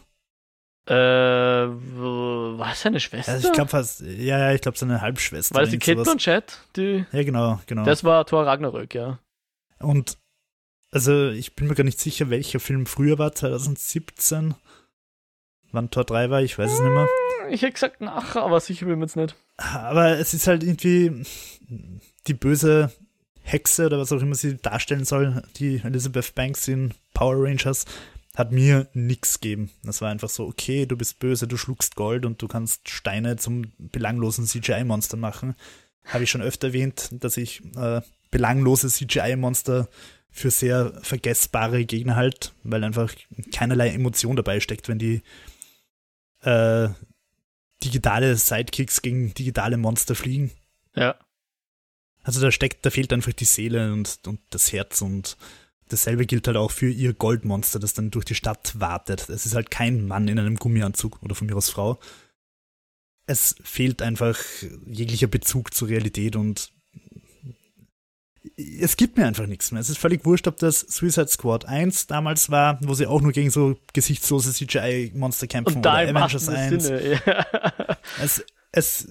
[0.87, 3.33] Äh, war es seine Schwester?
[3.33, 5.55] Also ich glaube fast, ja, ja, ich glaube seine Halbschwester.
[5.55, 6.03] war das die Kate.
[6.03, 6.59] Blanchett?
[6.77, 7.85] Die, Ja, genau, genau.
[7.85, 9.19] Das war Thor Ragnarök, ja.
[9.81, 10.17] Und
[10.91, 14.55] also ich bin mir gar nicht sicher, welcher Film früher war, 2017.
[15.73, 17.07] Wann Tor 3 war, ich weiß es nicht mehr.
[17.51, 19.37] Ich hätte gesagt nachher, aber sicher bin ich mir jetzt nicht.
[19.59, 21.25] Aber es ist halt irgendwie
[22.27, 22.91] die böse
[23.49, 27.85] Hexe oder was auch immer sie darstellen soll, die Elizabeth Banks in Power Rangers,
[28.37, 29.71] hat mir nichts gegeben.
[29.83, 33.37] Das war einfach so, okay, du bist böse, du schluckst Gold und du kannst Steine
[33.37, 35.57] zum belanglosen CGI-Monster machen.
[36.05, 39.89] Habe ich schon öfter erwähnt, dass ich äh, belanglose CGI-Monster
[40.31, 43.13] für sehr vergessbare Gegner halt, weil einfach
[43.53, 45.23] keinerlei Emotion dabei steckt, wenn die
[46.43, 46.89] äh,
[47.83, 50.53] digitale Sidekicks gegen digitale Monster fliegen.
[50.95, 51.17] Ja.
[52.29, 55.39] Also da steckt, da fehlt einfach die Seele und, und das Herz und
[55.89, 59.31] dasselbe gilt halt auch für ihr Goldmonster, das dann durch die Stadt wartet.
[59.31, 61.99] Es ist halt kein Mann in einem Gummianzug oder von mir aus Frau.
[63.25, 64.39] Es fehlt einfach
[64.85, 66.71] jeglicher Bezug zur Realität und
[68.59, 69.81] es gibt mir einfach nichts mehr.
[69.81, 73.33] Es ist völlig wurscht, ob das Suicide Squad 1 damals war, wo sie auch nur
[73.33, 76.85] gegen so gesichtslose CGI-Monster kämpfen Und da oder Avengers wahrsten 1.
[76.85, 77.21] Sinne.
[77.25, 77.97] Ja.
[78.23, 79.09] Es, es,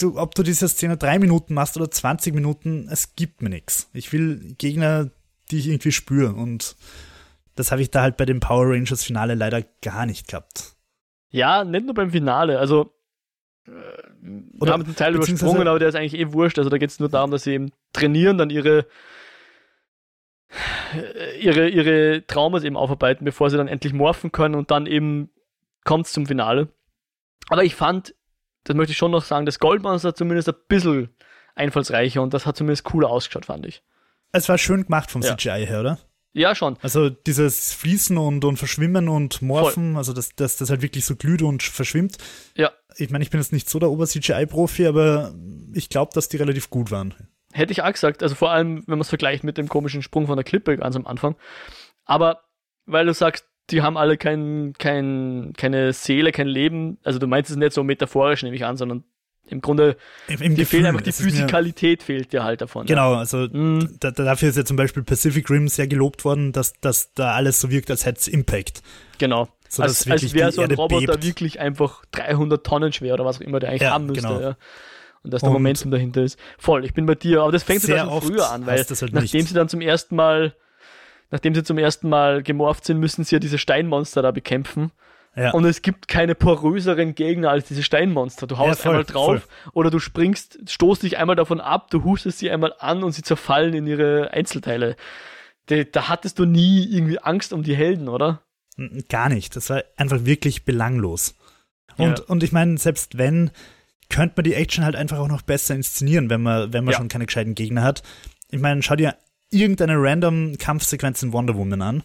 [0.00, 3.88] du, ob du diese Szene drei Minuten machst oder 20 Minuten, es gibt mir nichts.
[3.92, 5.10] Ich will Gegner,
[5.50, 6.76] die ich irgendwie spüre und
[7.54, 10.74] das habe ich da halt bei dem Power Rangers Finale leider gar nicht gehabt.
[11.30, 12.58] ja, nicht nur beim Finale.
[12.58, 12.94] Also,
[13.66, 13.70] äh,
[14.20, 16.58] wir Oder haben den Teil übersprungen, aber der ist eigentlich eh wurscht.
[16.58, 18.86] Also, da geht es nur darum, dass sie eben trainieren, dann ihre,
[21.40, 25.30] ihre, ihre Traumas eben aufarbeiten, bevor sie dann endlich morphen können und dann eben
[25.84, 26.68] kommt es zum Finale.
[27.48, 28.14] Aber ich fand,
[28.64, 31.10] das möchte ich schon noch sagen, das Goldmonster zumindest ein bisschen
[31.54, 33.82] einfallsreicher und das hat zumindest cooler ausgeschaut, fand ich.
[34.32, 35.36] Es war schön gemacht vom Ja.
[35.36, 35.98] CGI her, oder?
[36.34, 36.78] Ja, schon.
[36.80, 41.14] Also dieses Fließen und, und Verschwimmen und Morphen, also dass das, das halt wirklich so
[41.14, 42.16] glüht und verschwimmt.
[42.56, 42.70] Ja.
[42.96, 45.34] Ich meine, ich bin jetzt nicht so der Ober-CGI-Profi, aber
[45.74, 47.14] ich glaube, dass die relativ gut waren.
[47.52, 50.26] Hätte ich auch gesagt, also vor allem, wenn man es vergleicht mit dem komischen Sprung
[50.26, 51.36] von der Klippe ganz am Anfang.
[52.06, 52.44] Aber
[52.86, 57.50] weil du sagst, die haben alle kein, kein, keine Seele, kein Leben, also du meinst
[57.50, 59.04] es nicht so metaphorisch, nehme ich an, sondern
[59.46, 59.96] im Grunde,
[60.28, 62.86] Im, im dir fehlt Gefühl, einfach die Physikalität, fehlt dir halt davon.
[62.86, 63.48] Genau, also Ja.
[63.52, 63.96] Mhm.
[64.00, 67.32] da, da- dafür ist ja zum Beispiel Pacific Rim sehr gelobt worden, dass, dass da
[67.32, 68.82] alles so wirkt, als hätte es Impact.
[69.18, 69.48] Genau.
[69.68, 71.24] So, als als wäre so ein Erde Roboter bebt.
[71.24, 74.22] wirklich einfach 300 Tonnen schwer oder was auch immer der eigentlich Ja, haben müsste.
[74.28, 74.40] genau.
[74.40, 74.56] Ja.
[75.22, 76.38] Und dass der Und- Momentum dahinter ist.
[76.58, 79.38] Voll, ich bin bei dir, aber das fängt sogar schon früher an, weil halt nachdem
[79.40, 79.48] nicht.
[79.48, 80.54] sie dann zum ersten Mal,
[81.32, 84.92] nachdem sie zum ersten Mal gemorpht sind, müssen sie ja diese Steinmonster da bekämpfen.
[85.34, 85.52] Ja.
[85.52, 88.46] Und es gibt keine poröseren Gegner als diese Steinmonster.
[88.46, 92.04] Du haust Ja, voll, einmal drauf oder du springst, stoßt dich einmal davon ab, du
[92.04, 94.94] hustest sie einmal an und sie zerfallen in ihre Einzelteile.
[95.66, 98.42] Da, da hattest du nie irgendwie Angst um die Helden, oder?
[99.08, 99.56] Gar nicht.
[99.56, 101.34] Das war einfach wirklich belanglos.
[101.96, 102.24] Und, Ja.
[102.26, 103.50] und ich meine, selbst wenn,
[104.10, 107.08] könnte man die Action halt einfach auch noch besser inszenieren, wenn man, wenn man schon
[107.08, 108.02] keine gescheiten Gegner hat.
[108.50, 109.14] Ich meine, schau dir
[109.52, 112.02] irgendeine random Kampfsequenz in Wonder Woman an.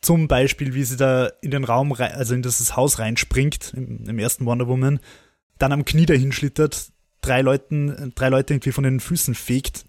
[0.00, 4.18] Zum Beispiel, wie sie da in den Raum, also in dieses Haus reinspringt, im, im
[4.18, 4.98] ersten Wonder Woman,
[5.58, 6.90] dann am Knie dahin schlittert,
[7.20, 9.84] drei Leuten, drei Leute irgendwie von den Füßen fegt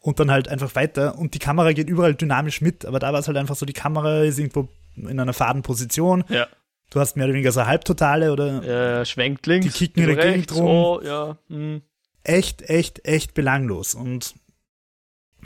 [0.00, 3.20] und dann halt einfach weiter und die Kamera geht überall dynamisch mit, aber da war
[3.20, 6.24] es halt einfach so, die Kamera ist irgendwo in einer faden Position.
[6.28, 6.48] Ja.
[6.90, 10.16] Du hast mehr oder weniger so eine Halbtotale oder Er schwenkt links, Die kicken in
[10.16, 10.66] der Gegend rum.
[10.66, 11.38] oh, ja.
[11.48, 11.82] hm.
[12.22, 13.94] echt, echt, echt belanglos.
[13.94, 14.34] Und,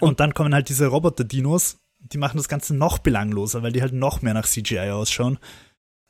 [0.01, 3.93] und dann kommen halt diese Roboter-Dinos, die machen das Ganze noch belangloser, weil die halt
[3.93, 5.39] noch mehr nach CGI ausschauen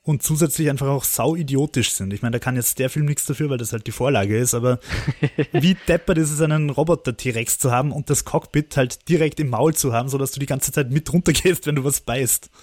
[0.02, 2.12] und zusätzlich einfach auch sau idiotisch sind.
[2.12, 4.54] Ich meine, da kann jetzt der Film nichts dafür, weil das halt die Vorlage ist,
[4.54, 4.78] aber
[5.52, 9.74] wie deppert ist es, einen Roboter-T-Rex zu haben und das Cockpit halt direkt im Maul
[9.74, 12.50] zu haben, sodass du die ganze Zeit mit runtergehst, wenn du was beißt.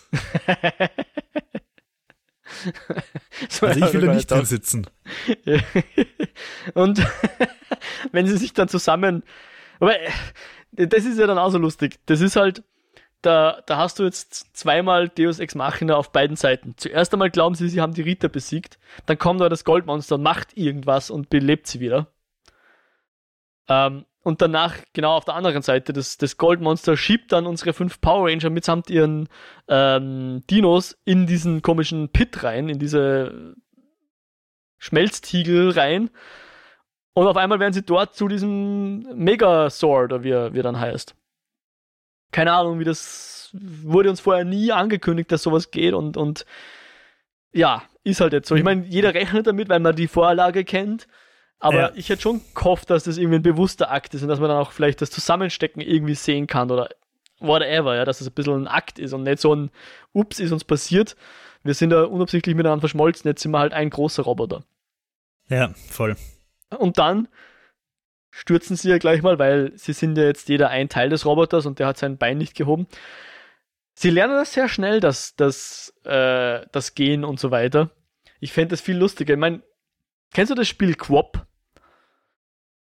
[3.50, 4.88] So, Also ich will da nicht drin sitzen.
[6.74, 7.06] Und
[8.12, 9.24] wenn sie sich dann zusammen.
[9.80, 9.94] Aber
[10.78, 12.00] das ist ja dann auch so lustig.
[12.06, 12.64] Das ist halt,
[13.22, 16.76] da, da hast du jetzt zweimal Deus Ex Machina auf beiden Seiten.
[16.78, 18.78] Zuerst einmal glauben sie, sie haben die Rita besiegt.
[19.06, 22.08] Dann kommt da das Goldmonster und macht irgendwas und belebt sie wieder.
[23.68, 28.02] Ähm, und danach, genau auf der anderen Seite, das, das Goldmonster schiebt dann unsere fünf
[28.02, 29.30] Power Ranger mitsamt ihren
[29.68, 33.56] ähm, Dinos in diesen komischen Pit rein, in diese
[34.78, 36.10] Schmelztiegel rein.
[37.18, 40.80] Und auf einmal werden sie dort zu diesem Mega-Sword, oder wie er, wie er dann
[40.80, 41.16] heißt.
[42.32, 46.46] Keine Ahnung, wie das wurde uns vorher nie angekündigt, dass sowas geht und, und
[47.52, 48.54] ja, ist halt jetzt so.
[48.54, 51.08] Ich meine, jeder rechnet damit, weil man die Vorlage kennt.
[51.58, 51.92] Aber ja.
[51.96, 54.60] ich hätte schon gehofft, dass das irgendwie ein bewusster Akt ist und dass man dann
[54.60, 56.88] auch vielleicht das Zusammenstecken irgendwie sehen kann oder
[57.40, 59.72] whatever, ja, dass es ein bisschen ein Akt ist und nicht so ein
[60.14, 61.16] Ups, ist uns passiert.
[61.64, 64.62] Wir sind da unabsichtlich miteinander verschmolzen, jetzt sind wir halt ein großer Roboter.
[65.50, 66.16] Ja, voll.
[66.76, 67.28] Und dann
[68.32, 71.66] stürzen sie ja gleich mal, weil sie sind ja jetzt jeder ein Teil des Roboters
[71.66, 72.88] und der hat sein Bein nicht gehoben.
[73.94, 77.90] Sie lernen das sehr schnell, das, das, äh, das Gehen und so weiter.
[78.40, 79.34] Ich fände das viel lustiger.
[79.34, 79.64] Ich meine,
[80.34, 81.48] kennst du das Spiel Quop?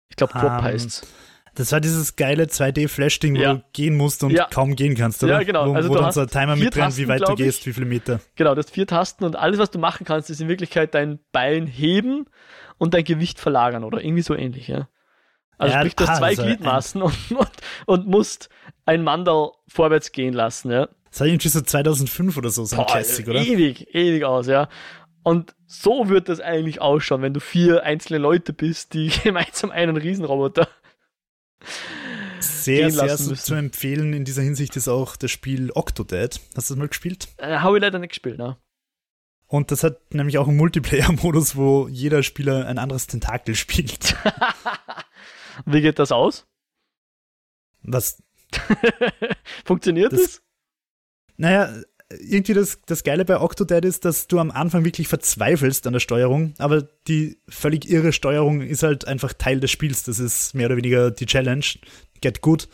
[0.10, 1.08] Ich glaube, Quop um, ähm, heißt's.
[1.56, 3.54] Das war dieses geile 2D-Flash-Ding, wo ja.
[3.56, 4.46] du gehen musst und ja.
[4.46, 5.34] kaum gehen kannst, oder?
[5.34, 5.68] Ja, genau.
[5.68, 7.86] Wo, also wo dann so ein Timer mit drin, wie weit du gehst, wie viele
[7.86, 8.20] Meter.
[8.36, 11.20] Genau, du hast vier Tasten und alles, was du machen kannst, ist in Wirklichkeit dein
[11.32, 12.28] Bein heben
[12.80, 14.90] und dein Gewicht verlagern oder irgendwie so ähnlich, ja.
[15.60, 17.52] Also ja, sprich, du hast zwei also Gliedmaßen und, und,
[17.86, 18.50] und, musst
[18.86, 20.90] ein Mandal vorwärts gehen lassen, ja.
[21.12, 23.42] Das war irgendwie so 2005 oder so, so ein Boah, Classic, oder?
[23.42, 24.70] Ewig, ewig aus, ja.
[25.22, 29.98] Und so wird das eigentlich ausschauen, wenn du vier einzelne Leute bist, die gemeinsam einen
[29.98, 30.68] Riesenroboter
[32.40, 36.40] sehr, sehr so zu empfehlen in dieser Hinsicht ist auch das Spiel Octodad.
[36.56, 37.28] Hast du das mal gespielt?
[37.38, 38.58] Äh, Habe ich leider nicht gespielt, ne?
[39.50, 44.16] Und das hat nämlich auch einen Multiplayer-Modus, wo jeder Spieler ein anderes Tentakel spielt.
[45.66, 46.46] Wie geht das aus?
[47.82, 48.22] Was?
[49.66, 50.22] Funktioniert das?
[50.22, 50.42] das?
[51.38, 51.74] Naja,
[52.12, 56.00] irgendwie das, das Geile bei Octodad ist, dass du am Anfang wirklich verzweifelst an der
[56.00, 60.04] Steuerung, aber die völlig irre Steuerung ist halt einfach Teil des Spiels.
[60.04, 61.66] Das ist mehr oder weniger die Challenge.
[62.22, 62.70] Get good.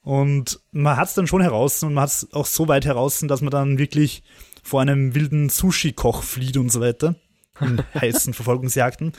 [0.00, 3.20] Und man hat es dann schon heraus und man hat es auch so weit heraus,
[3.20, 4.22] dass man dann wirklich
[4.62, 7.16] vor einem wilden Sushi-Koch flieht und so weiter.
[7.60, 9.12] In heißen Verfolgungsjagden.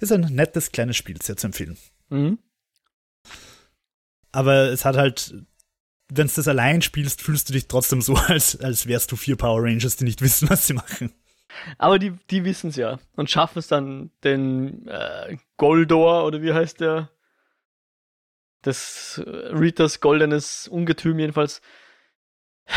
[0.00, 1.76] Ist ein nettes kleines Spiel, sehr zu empfehlen.
[2.10, 2.38] Mhm.
[4.32, 5.34] Aber es hat halt,
[6.08, 9.36] wenn du das allein spielst, fühlst du dich trotzdem so, als, als wärst du vier
[9.36, 11.12] Power Rangers, die nicht wissen, was sie machen.
[11.78, 16.52] Aber die, die wissen es ja und schaffen es dann, den äh, Goldor oder wie
[16.52, 17.10] heißt der?
[18.62, 21.60] Das äh, Ritas goldenes Ungetüm jedenfalls,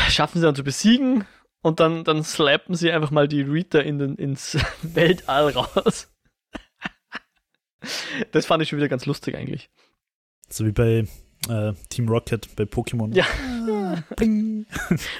[0.10, 1.26] schaffen sie dann zu besiegen
[1.68, 6.10] und dann, dann slappen sie einfach mal die Rita in den, ins Weltall raus.
[8.32, 9.70] das fand ich schon wieder ganz lustig eigentlich.
[10.48, 11.06] So wie bei
[11.50, 13.14] äh, Team Rocket bei Pokémon.
[13.14, 13.26] Ja.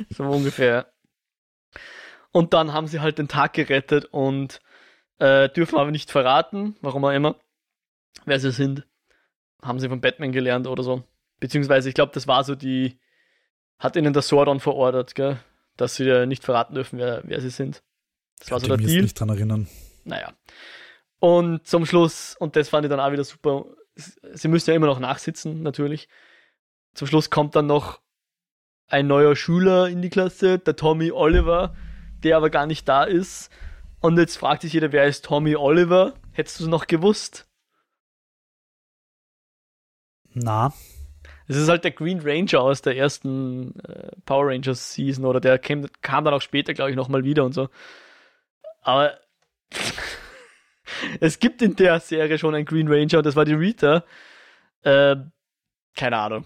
[0.10, 0.94] So ungefähr.
[2.32, 4.62] Und dann haben sie halt den Tag gerettet und
[5.20, 7.36] äh, dürfen aber nicht verraten, warum auch immer,
[8.24, 8.88] wer sie sind.
[9.62, 11.04] Haben sie von Batman gelernt oder so.
[11.42, 13.02] Beziehungsweise, ich glaube, das war so die,
[13.80, 15.40] hat ihnen der Sordon verordert, gell?
[15.78, 17.84] Dass sie ja nicht verraten dürfen, wer, wer sie sind.
[18.40, 19.02] Das war so der Deal.
[19.02, 19.68] nicht dran erinnern.
[20.04, 20.34] Naja.
[21.20, 23.66] Und zum Schluss, und das fand ich dann auch wieder super,
[23.96, 26.08] sie müssen ja immer noch nachsitzen, natürlich.
[26.94, 28.00] Zum Schluss kommt dann noch
[28.88, 31.76] ein neuer Schüler in die Klasse, der Tommy Oliver,
[32.24, 33.50] der aber gar nicht da ist.
[34.00, 36.14] Und jetzt fragt sich jeder, wer ist Tommy Oliver?
[36.32, 37.48] Hättest du es noch gewusst?
[40.34, 40.72] Na.
[41.48, 45.58] Es ist halt der Green Ranger aus der ersten äh, Power Rangers Season oder der
[45.60, 47.70] kam, kam dann auch später, glaube ich, nochmal wieder und so.
[48.82, 49.18] Aber
[51.20, 54.04] es gibt in der Serie schon einen Green Ranger und das war die Rita.
[54.84, 55.16] Äh,
[55.96, 56.46] keine Ahnung.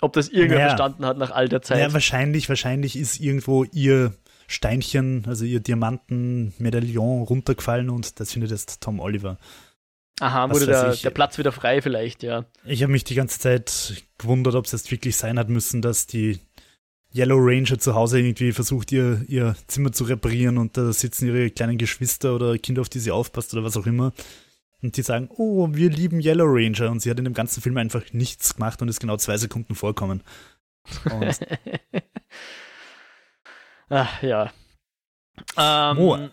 [0.00, 1.78] Ob das irgendwer naja, verstanden hat nach all der Zeit.
[1.78, 4.14] Ja, wahrscheinlich, wahrscheinlich ist irgendwo ihr
[4.48, 9.38] Steinchen, also ihr Diamanten-Medaillon runtergefallen und das findet jetzt Tom Oliver.
[10.22, 12.44] Aha, wurde der, der, Platz wieder frei vielleicht, ja.
[12.64, 16.06] Ich habe mich die ganze Zeit gewundert, ob es jetzt wirklich sein hat müssen, dass
[16.06, 16.38] die
[17.12, 21.50] Yellow Ranger zu Hause irgendwie versucht, ihr, ihr Zimmer zu reparieren und da sitzen ihre
[21.50, 24.12] kleinen Geschwister oder Kinder, auf die sie aufpasst oder was auch immer.
[24.80, 26.92] Und die sagen, oh, wir lieben Yellow Ranger.
[26.92, 29.74] Und sie hat in dem ganzen Film einfach nichts gemacht und ist genau zwei Sekunden
[29.74, 30.22] vorkommen.
[33.88, 34.52] Ach, ja.
[35.56, 36.28] Ähm, oh,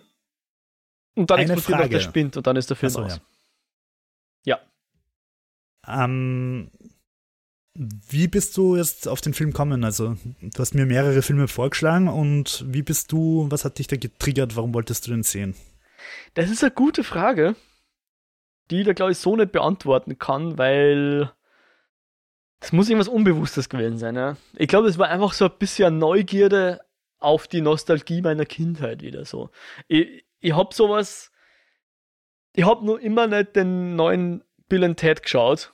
[1.16, 3.16] und dann explodiert noch der Spind und dann ist der Film so, aus.
[3.16, 3.22] Ja.
[5.90, 6.72] Ähm,
[7.74, 9.84] wie bist du jetzt auf den Film gekommen?
[9.84, 13.96] Also, du hast mir mehrere Filme vorgeschlagen und wie bist du, was hat dich da
[13.96, 14.56] getriggert?
[14.56, 15.56] Warum wolltest du den sehen?
[16.34, 17.56] Das ist eine gute Frage,
[18.70, 21.32] die ich da, glaube ich, so nicht beantworten kann, weil
[22.60, 24.16] das muss irgendwas Unbewusstes gewesen sein.
[24.16, 24.36] Ja?
[24.56, 26.82] Ich glaube, es war einfach so ein bisschen Neugierde
[27.20, 29.50] auf die Nostalgie meiner Kindheit wieder so.
[29.88, 31.32] Ich, ich habe sowas
[32.54, 35.74] ich habe nur immer nicht den neuen Bill Ted geschaut.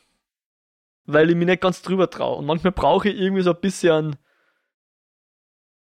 [1.06, 2.38] Weil ich mich nicht ganz drüber traue.
[2.38, 4.16] Und manchmal brauche ich irgendwie so ein bisschen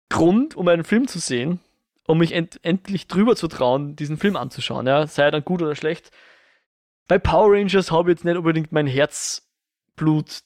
[0.08, 1.60] Grund, um einen Film zu sehen,
[2.06, 5.60] um mich end endlich drüber zu trauen, diesen Film anzuschauen, ja, sei er dann gut
[5.60, 6.10] oder schlecht.
[7.06, 10.42] Bei Power Rangers habe ich jetzt nicht unbedingt mein Herzblut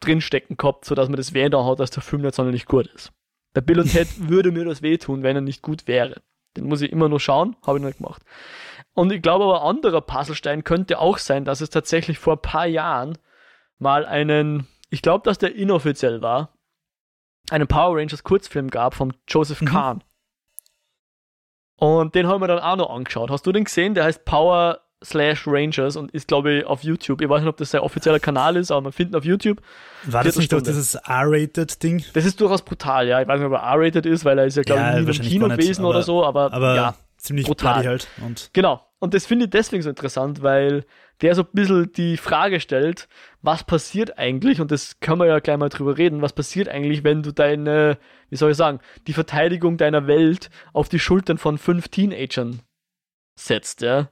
[0.00, 3.12] drinstecken gehabt, sodass mir das weh da hat, dass der Film nicht sonderlich gut ist.
[3.54, 6.22] Bei Bill und Ted würde mir das wehtun, wenn er nicht gut wäre.
[6.56, 8.22] Den muss ich immer nur schauen, habe ich nicht gemacht.
[8.94, 12.66] Und ich glaube aber, anderer Puzzlestein könnte auch sein, dass es tatsächlich vor ein paar
[12.66, 13.16] Jahren
[13.78, 16.52] mal einen, ich glaube, dass der inoffiziell war,
[17.50, 19.66] einen Power Rangers Kurzfilm gab von Joseph mhm.
[19.66, 20.04] Kahn.
[21.76, 23.30] Und den haben wir dann auch noch angeschaut.
[23.30, 23.94] Hast du den gesehen?
[23.94, 27.20] Der heißt Power slash Rangers und ist, glaube ich, auf YouTube.
[27.20, 29.62] Ich weiß nicht, ob das sein offizieller Kanal ist, aber man findet ihn auf YouTube.
[30.04, 32.04] War das nicht doch dieses R-Rated-Ding?
[32.14, 33.22] Das ist durchaus brutal, ja.
[33.22, 35.16] Ich weiß nicht, ob er R-Rated ist, weil er ist ja, glaube ja, ich, nie
[35.16, 38.08] im Kino gewesen oder so, aber, aber ja, ziemlich brutal halt.
[38.22, 38.84] Und genau.
[38.98, 40.84] Und das finde ich deswegen so interessant, weil
[41.20, 43.08] der so ein bisschen die Frage stellt,
[43.42, 47.04] was passiert eigentlich, und das können wir ja gleich mal drüber reden, was passiert eigentlich,
[47.04, 47.98] wenn du deine,
[48.30, 52.60] wie soll ich sagen, die Verteidigung deiner Welt auf die Schultern von fünf Teenagern
[53.38, 54.10] setzt, ja?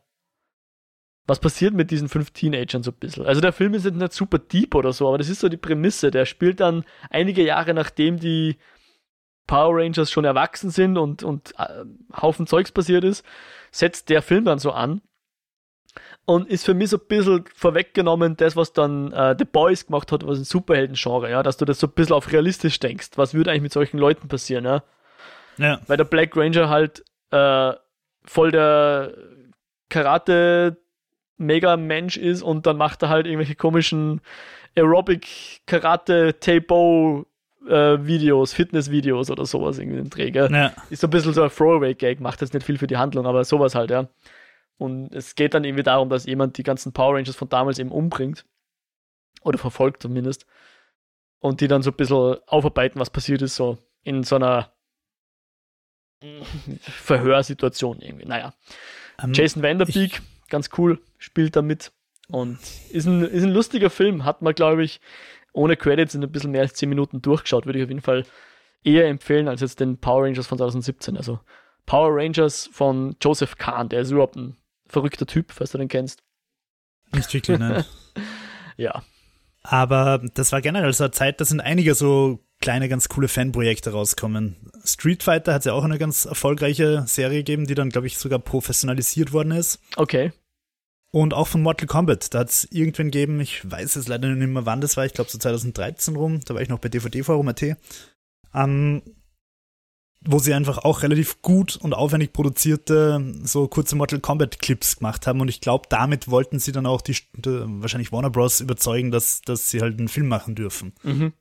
[1.28, 3.26] Was passiert mit diesen fünf Teenagern so ein bisschen?
[3.26, 5.56] Also der Film ist jetzt nicht super deep oder so, aber das ist so die
[5.56, 6.12] Prämisse.
[6.12, 8.58] Der spielt dann einige Jahre nachdem die
[9.48, 11.84] Power Rangers schon erwachsen sind und, und äh,
[12.20, 13.24] Haufen Zeugs passiert ist,
[13.72, 15.02] setzt der Film dann so an
[16.26, 20.10] und ist für mich so ein bisschen vorweggenommen, das, was dann äh, The Boys gemacht
[20.12, 23.10] hat, was ein Superhelden-Genre, ja, dass du das so ein bisschen auf realistisch denkst.
[23.14, 24.82] Was würde eigentlich mit solchen Leuten passieren, ja?
[25.56, 25.80] Ja.
[25.86, 27.72] Weil der Black Ranger halt äh,
[28.24, 29.14] voll der
[29.88, 30.76] Karate
[31.38, 34.20] Mega-Mensch ist und dann macht er halt irgendwelche komischen
[34.74, 37.26] Aerobic Karate Tabo
[37.68, 40.50] äh, Videos, Fitness-Videos oder sowas irgendwie im Träger.
[40.50, 40.72] Ja.
[40.90, 43.44] Ist so ein bisschen so ein Throwaway-Gag, macht jetzt nicht viel für die Handlung, aber
[43.44, 44.08] sowas halt, ja.
[44.78, 47.90] Und es geht dann irgendwie darum, dass jemand die ganzen Power Rangers von damals eben
[47.90, 48.44] umbringt.
[49.42, 50.46] Oder verfolgt zumindest.
[51.38, 54.72] Und die dann so ein bisschen aufarbeiten, was passiert ist, so in so einer
[56.80, 58.26] Verhörsituation irgendwie.
[58.26, 58.54] Naja.
[59.18, 61.92] Um, ähm, Jason Vanderbeek, ganz cool, spielt da mit.
[62.28, 62.58] Und
[62.90, 64.24] ist ein, ist ein lustiger Film.
[64.24, 65.00] Hat man, glaube ich,
[65.52, 67.66] ohne Credits in ein bisschen mehr als 10 Minuten durchgeschaut.
[67.66, 68.24] Würde ich auf jeden Fall
[68.82, 71.16] eher empfehlen als jetzt den Power Rangers von 2017.
[71.16, 71.40] Also
[71.86, 74.56] Power Rangers von Joseph Kahn, der ist überhaupt ein
[74.88, 76.22] verrückter Typ, falls du den kennst.
[77.12, 77.84] Nicht wirklich, nein.
[78.76, 79.02] ja.
[79.62, 83.90] Aber das war generell so eine Zeit, da sind einige so kleine, ganz coole Fanprojekte
[83.90, 84.56] rauskommen.
[84.84, 88.38] Street Fighter hat ja auch eine ganz erfolgreiche Serie gegeben, die dann, glaube ich, sogar
[88.38, 89.80] professionalisiert worden ist.
[89.96, 90.32] Okay.
[91.12, 94.48] Und auch von Mortal Kombat, da hat es irgendwann gegeben, ich weiß es leider nicht
[94.48, 97.76] mehr, wann das war, ich glaube so 2013 rum, da war ich noch bei DVD-Forum.at.
[98.54, 99.02] Ähm,
[100.26, 105.26] wo sie einfach auch relativ gut und aufwendig produzierte so kurze Mortal Kombat Clips gemacht
[105.26, 108.60] haben und ich glaube, damit wollten sie dann auch die, die, wahrscheinlich Warner Bros.
[108.60, 110.92] überzeugen, dass, dass sie halt einen Film machen dürfen.
[111.02, 111.32] Mhm.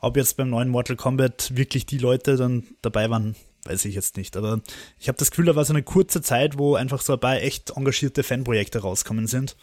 [0.00, 4.16] Ob jetzt beim neuen Mortal Kombat wirklich die Leute dann dabei waren, weiß ich jetzt
[4.16, 4.36] nicht.
[4.36, 4.60] Aber
[4.98, 7.40] ich habe das Gefühl, da war so eine kurze Zeit, wo einfach so ein paar
[7.40, 9.56] echt engagierte Fanprojekte rauskommen sind.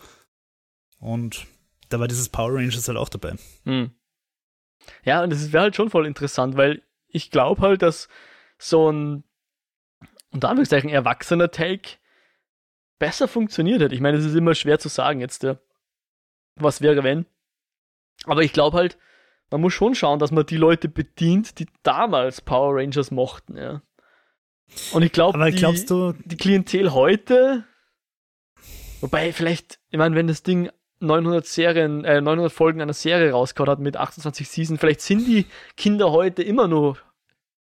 [1.00, 1.46] Und
[1.90, 3.36] da war dieses Power Rangers halt auch dabei.
[3.66, 3.92] Mhm.
[5.04, 8.08] Ja, und das wäre halt schon voll interessant, weil ich glaube halt, dass
[8.60, 9.24] so ein
[10.32, 11.98] unter Anführungszeichen erwachsener Take
[13.00, 13.94] besser funktioniert hat.
[13.94, 15.58] Ich meine, es ist immer schwer zu sagen jetzt, ja,
[16.56, 17.26] was wäre wenn.
[18.26, 18.98] Aber ich glaube halt,
[19.50, 23.82] man muss schon schauen, dass man die Leute bedient, die damals Power Rangers mochten, ja.
[24.92, 27.66] Und ich glaube, die, die Klientel heute,
[29.02, 33.72] wobei vielleicht, ich meine, wenn das Ding 900 Serien, äh, 900 Folgen einer Serie rausgehauen
[33.72, 37.00] hat mit 28 Season, vielleicht sind die Kinder heute immer nur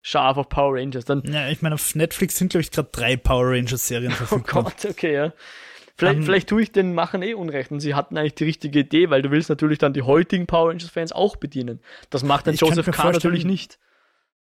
[0.03, 1.05] scharf auf Power Rangers.
[1.05, 4.15] Dann, ja, ich meine, auf Netflix sind, glaube ich, gerade drei Power Rangers Serien oh
[4.15, 4.57] verfügbar.
[4.57, 5.33] Oh Gott, okay, ja.
[5.95, 8.79] Vielleicht, um, vielleicht tue ich den Machen eh Unrecht und sie hatten eigentlich die richtige
[8.79, 11.79] Idee, weil du willst natürlich dann die heutigen Power Rangers Fans auch bedienen.
[12.09, 13.11] Das macht dann Joseph K.
[13.11, 13.79] natürlich nicht.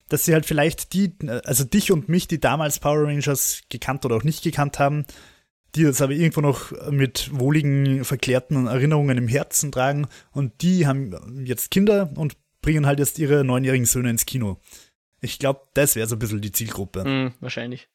[0.08, 4.16] Dass sie halt vielleicht die, also dich und mich, die damals Power Rangers gekannt oder
[4.16, 5.06] auch nicht gekannt haben,
[5.76, 11.44] die das aber irgendwo noch mit wohligen, verklärten Erinnerungen im Herzen tragen und die haben
[11.46, 14.60] jetzt Kinder und bringen halt jetzt ihre neunjährigen Söhne ins Kino.
[15.22, 17.04] Ich glaube, das wäre so ein bisschen die Zielgruppe.
[17.04, 17.90] Mm, wahrscheinlich.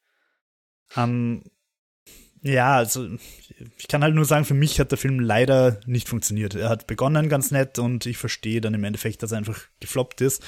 [0.95, 1.43] Ähm,
[2.41, 3.07] ja, also
[3.77, 6.53] ich kann halt nur sagen, für mich hat der Film leider nicht funktioniert.
[6.53, 10.21] Er hat begonnen ganz nett und ich verstehe dann im Endeffekt, dass er einfach gefloppt
[10.21, 10.43] ist.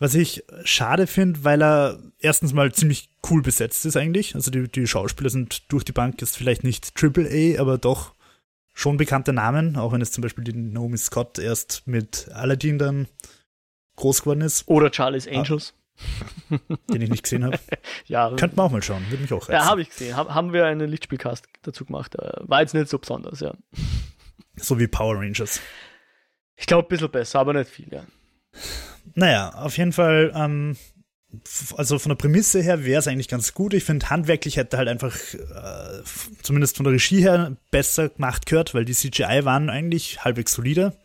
[0.00, 4.34] Was ich schade finde, weil er erstens mal ziemlich cool besetzt ist eigentlich.
[4.34, 8.14] Also die, die Schauspieler sind durch die Bank jetzt vielleicht nicht Triple A, aber doch
[8.74, 13.06] schon bekannte Namen, auch wenn es zum Beispiel die Naomi Scott erst mit Aladdin dann
[13.94, 14.66] groß geworden ist.
[14.66, 15.74] Oder Charlie's Angels.
[16.92, 17.58] Den ich nicht gesehen habe.
[18.06, 18.30] ja.
[18.36, 19.52] Könnte man auch mal schauen, würde mich auch reizen.
[19.52, 20.16] Ja, habe ich gesehen.
[20.16, 22.16] Hab, haben wir einen Lichtspielcast dazu gemacht.
[22.18, 23.54] War jetzt nicht so besonders, ja.
[24.56, 25.60] So wie Power Rangers.
[26.56, 28.04] Ich glaube, ein bisschen besser, aber nicht viel, ja.
[29.14, 30.76] Naja, auf jeden Fall, ähm,
[31.76, 33.74] also von der Prämisse her wäre es eigentlich ganz gut.
[33.74, 36.02] Ich finde, handwerklich hätte halt einfach, äh,
[36.42, 40.96] zumindest von der Regie her, besser gemacht gehört, weil die CGI waren eigentlich halbwegs solide.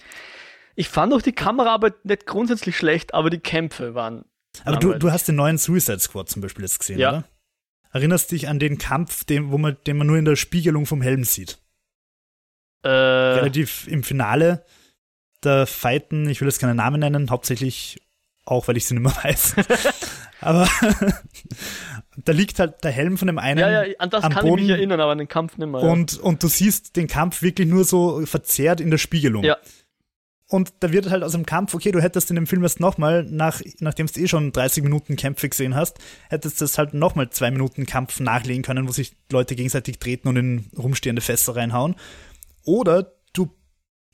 [0.76, 4.26] Ich fand auch die Kameraarbeit nicht grundsätzlich schlecht, aber die Kämpfe waren.
[4.66, 7.10] Aber du, du hast den neuen Suicide Squad zum Beispiel jetzt gesehen, ja.
[7.10, 7.24] oder?
[7.92, 11.02] Erinnerst dich an den Kampf, den, wo man, den man nur in der Spiegelung vom
[11.02, 11.60] Helm sieht?
[12.84, 14.64] Äh, Relativ im Finale,
[15.42, 18.02] da fighten, ich will jetzt keinen Namen nennen, hauptsächlich
[18.46, 19.56] auch, weil ich sie nicht mehr weiß.
[20.42, 20.70] aber
[22.18, 23.60] da liegt halt der Helm von dem einen.
[23.60, 25.68] Ja, ja, an das am kann Boden ich mich erinnern, aber an den Kampf nicht
[25.70, 25.82] mehr.
[25.82, 25.88] Ja.
[25.88, 29.44] Und, und du siehst den Kampf wirklich nur so verzerrt in der Spiegelung.
[29.44, 29.58] Ja.
[30.50, 33.24] Und da wird halt aus dem Kampf, okay, du hättest in dem Film jetzt nochmal,
[33.24, 37.30] nach, nachdem du eh schon 30 Minuten Kämpfe gesehen hast, hättest du das halt nochmal
[37.32, 41.96] zwei Minuten Kampf nachlegen können, wo sich Leute gegenseitig treten und in rumstehende Fässer reinhauen.
[42.64, 43.54] Oder du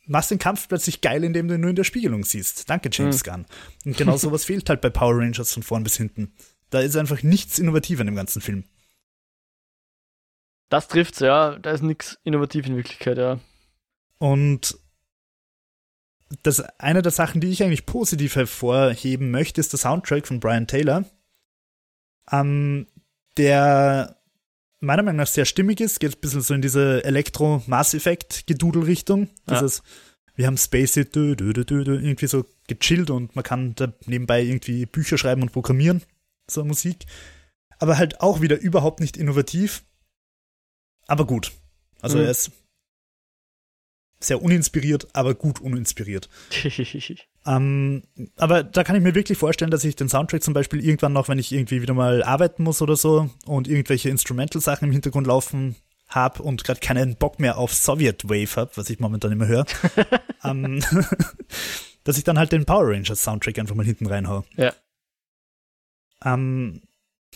[0.08, 2.68] machst den Kampf plötzlich geil, indem du ihn nur in der Spiegelung siehst.
[2.68, 3.30] Danke, James Mhm.
[3.30, 3.46] Gunn.
[3.86, 6.34] Und genau sowas fehlt halt bei Power Rangers von vorn bis hinten.
[6.72, 8.64] Da ist einfach nichts innovativ in dem ganzen Film.
[10.70, 11.60] das trifft's, ja.
[11.60, 13.40] Da ist nichts innovativ in Wirklichkeit, ja.
[14.18, 14.80] Und
[16.42, 20.68] das eine der Sachen, die ich eigentlich positiv hervorheben möchte, ist der Soundtrack von Brian
[20.68, 21.06] Taylor,
[22.32, 22.88] ähm,
[23.38, 24.18] der
[24.80, 29.30] meiner Meinung nach sehr stimmig ist, geht ein bisschen so in diese Elektro-Mass-Effekt-Gedudel-Richtung.
[29.48, 29.54] Ja.
[29.56, 29.82] Dieses,
[30.36, 33.94] wir haben Spacey, dö, dö, dö, dö, dö, irgendwie so gechillt und man kann da
[34.06, 36.02] nebenbei irgendwie Bücher schreiben und programmieren,
[36.50, 37.06] so Musik.
[37.80, 39.84] Aber halt auch wieder überhaupt nicht innovativ,
[41.08, 41.52] aber gut.
[42.02, 42.24] Also Mhm.
[42.26, 42.52] er ist
[44.26, 46.30] sehr uninspiriert, aber gut uninspiriert.
[47.46, 48.04] Ähm,
[48.38, 51.28] aber da kann ich mir wirklich vorstellen, dass ich den Soundtrack zum Beispiel irgendwann noch,
[51.28, 55.76] wenn ich irgendwie wieder mal arbeiten muss oder so und irgendwelche Instrumental-Sachen im Hintergrund laufen
[56.08, 59.66] habe und gerade keinen Bock mehr auf Soviet Wave habe, was ich momentan immer höre,
[60.46, 60.82] ähm,
[62.04, 64.46] dass ich dann halt den Power Rangers Soundtrack einfach mal hinten reinhau.
[64.56, 64.74] Ja.
[66.24, 66.82] Ähm,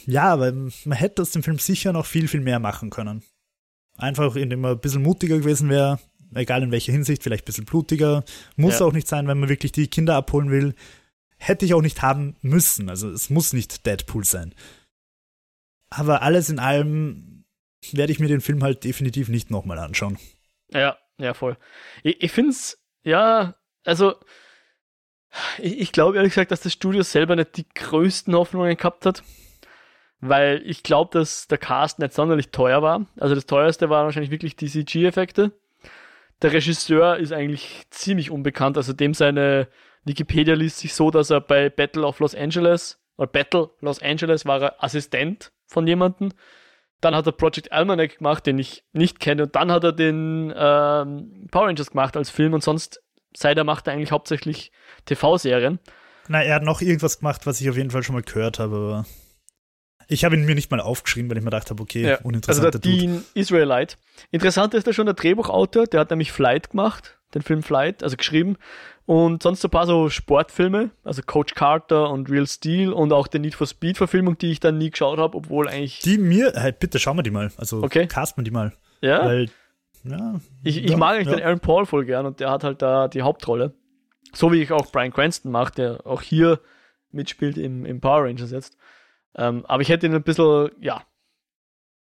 [0.05, 3.23] ja, aber man hätte aus dem Film sicher noch viel, viel mehr machen können.
[3.97, 5.99] Einfach, indem man ein bisschen mutiger gewesen wäre,
[6.33, 8.23] egal in welcher Hinsicht, vielleicht ein bisschen blutiger.
[8.55, 8.85] Muss Ja.
[8.85, 10.75] auch nicht sein, wenn man wirklich die Kinder abholen will.
[11.37, 12.89] Hätte ich auch nicht haben müssen.
[12.89, 14.53] Also es muss nicht Deadpool sein.
[15.89, 17.45] Aber alles in allem
[17.91, 20.17] werde ich mir den Film halt definitiv nicht nochmal anschauen.
[20.71, 21.57] Ja, ja, voll.
[22.03, 23.55] Ich, ich finde es, ja,
[23.85, 24.15] also,
[25.59, 29.23] ich, ich glaube ehrlich gesagt, dass das Studio selber nicht die größten Hoffnungen gehabt hat,
[30.19, 33.05] weil ich glaube, dass der Cast nicht sonderlich teuer war.
[33.17, 35.51] Also das teuerste waren wahrscheinlich wirklich die CG-Effekte.
[36.41, 39.67] Der Regisseur ist eigentlich ziemlich unbekannt, also dem seine
[40.05, 44.45] Wikipedia liest sich so, dass er bei Battle of Los Angeles, oder Battle Los Angeles
[44.45, 46.31] war er Assistent von jemandem.
[47.01, 49.43] Dann hat er Project Almanac gemacht, den ich nicht kenne.
[49.43, 52.53] Und dann hat er den ähm, Power Rangers gemacht als Film.
[52.53, 53.03] Und sonst,
[53.35, 54.71] seit er macht er eigentlich hauptsächlich
[55.05, 55.79] TV-Serien.
[56.27, 58.75] Na, er hat noch irgendwas gemacht, was ich auf jeden Fall schon mal gehört habe,
[58.75, 59.05] aber
[60.07, 62.25] ich habe ihn mir nicht mal aufgeschrieben, weil ich mir gedacht habe, okay, Ja, Also
[62.25, 62.97] uninteressanter der Dude.
[62.97, 63.95] Dean Israelite.
[64.31, 68.15] Interessant ist da schon der Drehbuchautor, der hat nämlich Flight gemacht, den Film Flight, also
[68.17, 68.57] geschrieben.
[69.05, 73.27] Und sonst so ein paar so Sportfilme, also Coach Carter und Real Steel und auch
[73.27, 75.99] die Need for Speed Verfilmung, die ich dann nie geschaut habe, obwohl eigentlich.
[75.99, 77.51] Die mir, halt, bitte schauen wir die mal.
[77.57, 78.07] Also Okay.
[78.07, 78.73] cast man die mal.
[79.01, 79.49] ja, Weil,
[80.03, 80.39] ja.
[80.63, 83.07] ich, ich ja, mag eigentlich den Aaron Paul voll gern und der hat halt da
[83.07, 83.73] die Hauptrolle.
[84.33, 86.59] So wie ich auch Brian Cranston mag, der auch hier
[87.11, 88.77] mitspielt im, im Power Rangers jetzt.
[89.37, 91.03] Ähm, aber ich hätte ihn ein bisschen, ja,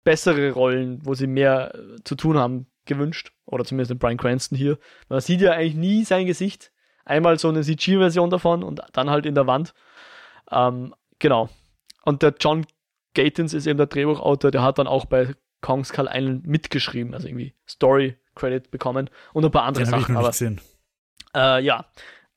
[0.03, 3.31] bessere Rollen, wo sie mehr äh, zu tun haben, gewünscht.
[3.45, 4.77] Oder zumindest den Brian Cranston hier.
[5.09, 6.71] Man sieht ja eigentlich nie sein Gesicht.
[7.05, 9.73] Einmal so eine CG-Version davon und dann halt in der Wand.
[10.51, 11.49] Ähm, genau.
[12.03, 12.65] Und der John
[13.13, 17.27] Gatins ist eben der Drehbuchautor, der hat dann auch bei Kong Skull Island mitgeschrieben, also
[17.27, 20.13] irgendwie Story-Credit bekommen und ein paar andere Den habe ich Sachen.
[20.13, 20.61] noch Aber nicht gesehen.
[21.35, 21.85] äh, ja,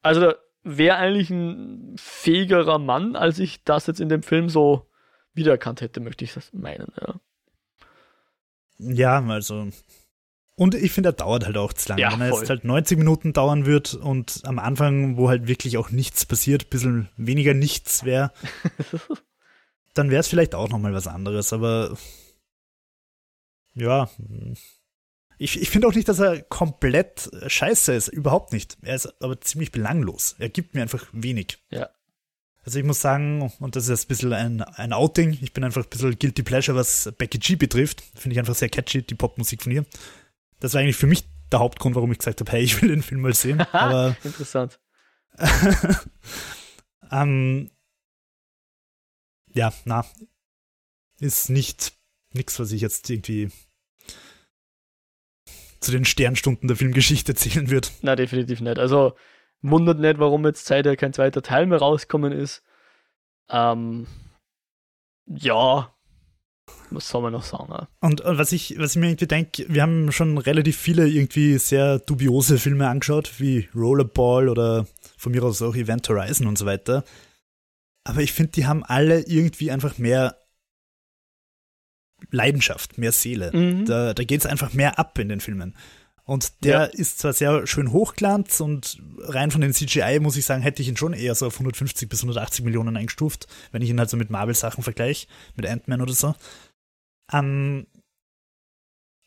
[0.02, 0.34] also da
[0.64, 4.86] wäre eigentlich ein fähigerer Mann, als ich das jetzt in dem Film so
[5.34, 6.92] wiedererkannt hätte, möchte ich das meinen.
[7.00, 7.20] Ja,
[8.78, 9.68] Ja, also.
[10.56, 12.02] Und ich finde, er dauert halt auch zu lange.
[12.02, 12.40] Ja, Wenn er voll.
[12.40, 16.66] jetzt halt 90 Minuten dauern wird und am Anfang, wo halt wirklich auch nichts passiert,
[16.66, 18.32] ein bisschen weniger nichts wäre,
[19.94, 21.52] dann wäre es vielleicht auch nochmal was anderes.
[21.52, 21.96] Aber
[23.74, 24.08] ja,
[25.44, 28.08] ich, ich finde auch nicht, dass er komplett scheiße ist.
[28.08, 28.78] Überhaupt nicht.
[28.80, 30.36] Er ist aber ziemlich belanglos.
[30.38, 31.58] Er gibt mir einfach wenig.
[31.70, 31.90] Ja.
[32.64, 35.62] Also ich muss sagen, und das ist jetzt ein bisschen ein, ein Outing, ich bin
[35.62, 38.02] einfach ein bisschen guilty pleasure, was Becky G betrifft.
[38.14, 39.84] Finde ich einfach sehr catchy, die Popmusik von ihr.
[40.60, 43.02] Das war eigentlich für mich der Hauptgrund, warum ich gesagt habe, hey, ich will den
[43.02, 43.60] Film mal sehen.
[43.72, 44.80] Aber interessant.
[47.12, 47.70] ähm,
[49.52, 50.06] ja, na,
[51.20, 51.92] ist nicht
[52.32, 53.50] nichts, was ich jetzt irgendwie
[55.84, 57.92] zu den Sternstunden der Filmgeschichte zählen wird.
[58.02, 58.78] Na, definitiv nicht.
[58.78, 59.14] Also,
[59.66, 62.62] Wundert nicht, warum jetzt seither kein zweiter Teil mehr rausgekommen ist.
[63.48, 64.06] Ähm,
[65.24, 65.90] ja,
[66.90, 67.86] was soll man noch sagen?
[68.00, 71.56] Und, und was, ich, was ich mir irgendwie denke, wir haben schon relativ viele irgendwie
[71.56, 76.66] sehr dubiose Filme angeschaut, wie Rollerball oder von mir aus auch Event Horizon und so
[76.66, 77.02] weiter.
[78.06, 80.36] Aber ich finde, die haben alle irgendwie einfach mehr
[82.30, 83.50] Leidenschaft, mehr Seele.
[83.52, 83.84] Mhm.
[83.86, 85.74] Da, da geht es einfach mehr ab in den Filmen.
[86.26, 86.84] Und der ja.
[86.84, 90.88] ist zwar sehr schön hochglanz und rein von den CGI muss ich sagen, hätte ich
[90.88, 94.16] ihn schon eher so auf 150 bis 180 Millionen eingestuft, wenn ich ihn halt so
[94.16, 96.34] mit Marvel-Sachen vergleiche, mit Ant-Man oder so.
[97.30, 97.86] Ähm,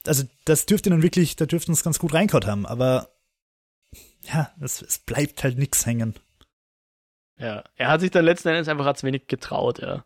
[0.07, 3.09] also das dürfte dann wirklich, da dürften es ganz gut reinkaut haben, aber
[4.23, 6.15] ja, es, es bleibt halt nichts hängen.
[7.37, 10.03] Ja, er hat sich dann letzten Endes einfach zu wenig getraut, ja.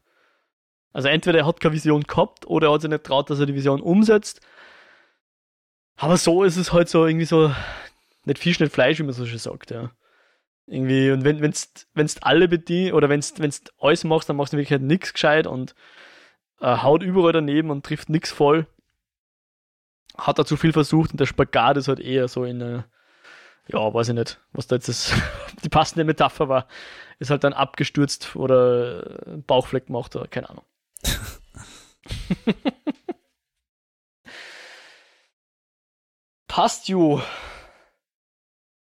[0.94, 3.46] Also entweder er hat keine Vision gehabt oder er hat sich nicht traut, dass er
[3.46, 4.42] die Vision umsetzt
[6.02, 7.54] aber so ist es halt so irgendwie so,
[8.26, 9.92] nicht Fisch, nicht Fleisch, wie man so schön sagt, ja.
[10.66, 14.58] Irgendwie, und wenn, wenn's, wenn's alle bedienst, oder wenn's, wenn's alles machst, dann machst du
[14.58, 15.76] wirklich halt nichts gescheit und
[16.60, 18.66] äh, haut überall daneben und trifft nichts voll.
[20.18, 22.84] Hat er zu viel versucht und der Spagat ist halt eher so in, äh,
[23.68, 25.14] ja, weiß ich nicht, was da jetzt das,
[25.64, 26.68] die passende Metapher war.
[27.20, 30.66] Ist halt dann abgestürzt oder Bauchfleck gemacht oder keine Ahnung.
[36.48, 37.22] Passt, ju.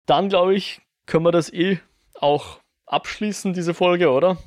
[0.07, 1.79] Dann, glaube ich, können wir das eh
[2.15, 4.39] auch abschließen, diese Folge, oder?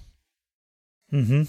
[1.07, 1.47] Mhm.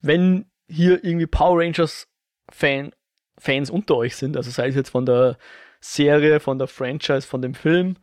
[0.00, 2.08] Wenn hier irgendwie Power Rangers
[2.50, 2.92] Fan,
[3.38, 5.38] Fans unter euch sind, also sei es jetzt von der
[5.80, 7.96] Serie, von der Franchise, von dem Film,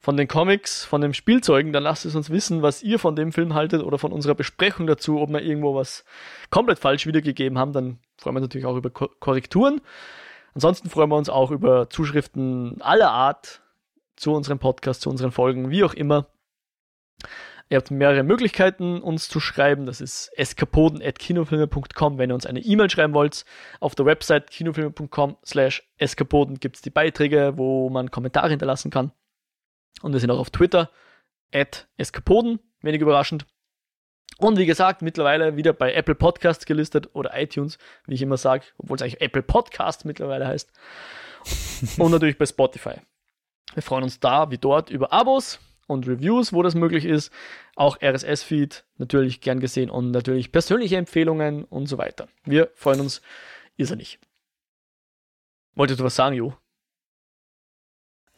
[0.00, 3.32] von den Comics, von den Spielzeugen, dann lasst es uns wissen, was ihr von dem
[3.32, 6.04] Film haltet oder von unserer Besprechung dazu, ob wir irgendwo was
[6.48, 9.82] komplett falsch wiedergegeben haben, dann freuen wir uns natürlich auch über Korrekturen.
[10.54, 13.62] Ansonsten freuen wir uns auch über Zuschriften aller Art
[14.16, 16.26] zu unserem Podcast, zu unseren Folgen, wie auch immer.
[17.68, 19.86] Ihr habt mehrere Möglichkeiten, uns zu schreiben.
[19.86, 23.44] Das ist eskapoden.kinofilme.com, wenn ihr uns eine E-Mail schreiben wollt.
[23.78, 29.12] Auf der Website kinofilme.com slash eskapoden gibt es die Beiträge, wo man Kommentare hinterlassen kann.
[30.02, 30.90] Und wir sind auch auf Twitter,
[31.52, 33.46] at eskapoden, wenig überraschend.
[34.38, 38.64] Und wie gesagt, mittlerweile wieder bei Apple Podcasts gelistet oder iTunes, wie ich immer sage,
[38.78, 40.72] obwohl es eigentlich Apple Podcast mittlerweile heißt.
[41.98, 42.94] und natürlich bei Spotify.
[43.74, 47.32] Wir freuen uns da wie dort über Abos und Reviews, wo das möglich ist.
[47.76, 52.28] Auch RSS-Feed natürlich gern gesehen und natürlich persönliche Empfehlungen und so weiter.
[52.44, 53.20] Wir freuen uns
[53.76, 54.18] ist er nicht.
[55.74, 56.54] Wolltest du was sagen, Jo?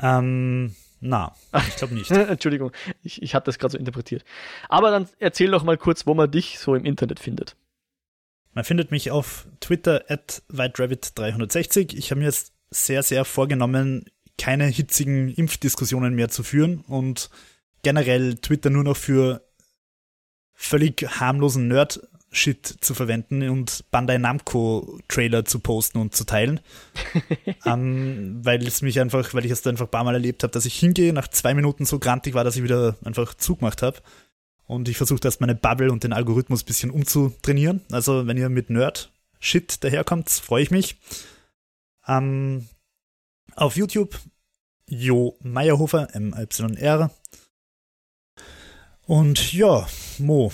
[0.00, 0.74] Ähm,
[1.04, 1.34] na,
[1.68, 2.10] ich glaube nicht.
[2.10, 2.70] Entschuldigung,
[3.02, 4.24] ich, ich habe das gerade so interpretiert.
[4.68, 7.56] Aber dann erzähl doch mal kurz, wo man dich so im Internet findet.
[8.52, 11.96] Man findet mich auf Twitter at WhiteRabbit360.
[11.96, 14.04] Ich habe mir jetzt sehr, sehr vorgenommen,
[14.38, 17.30] keine hitzigen Impfdiskussionen mehr zu führen und
[17.82, 19.44] generell Twitter nur noch für
[20.54, 22.00] völlig harmlosen Nerd
[22.32, 26.60] Shit zu verwenden und Bandai Namco Trailer zu posten und zu teilen.
[27.66, 30.64] ähm, weil es mich einfach, weil ich es einfach ein paar Mal erlebt habe, dass
[30.64, 33.98] ich hingehe, nach zwei Minuten so grantig war, dass ich wieder einfach zugemacht habe.
[34.66, 37.82] Und ich versuche erst meine Bubble und den Algorithmus ein bisschen umzutrainieren.
[37.90, 40.96] Also wenn ihr mit Nerd Shit daherkommt, freue ich mich.
[42.06, 42.68] Ähm,
[43.54, 44.18] auf YouTube
[44.88, 47.10] Jo Meyerhofer, M-Y-R.
[49.06, 49.86] Und ja,
[50.18, 50.52] Mo,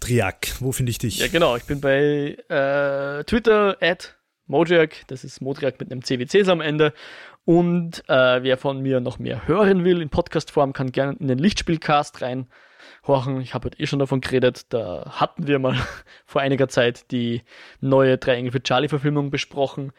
[0.00, 1.18] Modriak, wo finde ich dich?
[1.18, 1.56] Ja, genau.
[1.56, 5.06] Ich bin bei äh, Twitter at Modriak.
[5.08, 6.94] Das ist Modriak mit einem CWC am Ende.
[7.44, 11.38] Und äh, wer von mir noch mehr hören will in Podcastform, kann gerne in den
[11.38, 13.42] Lichtspielcast reinhorchen.
[13.42, 14.72] Ich habe heute eh schon davon geredet.
[14.72, 15.76] Da hatten wir mal
[16.24, 17.42] vor einiger Zeit die
[17.80, 19.92] neue Drei Engel für Charlie-Verfilmung besprochen.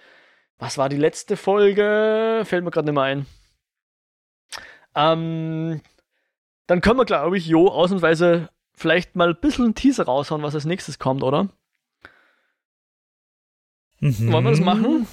[0.57, 2.41] Was war die letzte Folge?
[2.45, 3.25] Fällt mir gerade nicht mehr ein.
[4.95, 5.81] Ähm,
[6.65, 8.49] dann können wir, glaube ich, Jo ausnahmsweise
[8.81, 11.49] vielleicht mal ein bisschen einen Teaser raushauen, was als nächstes kommt, oder?
[13.99, 14.31] Mhm.
[14.31, 15.07] Wollen wir das machen?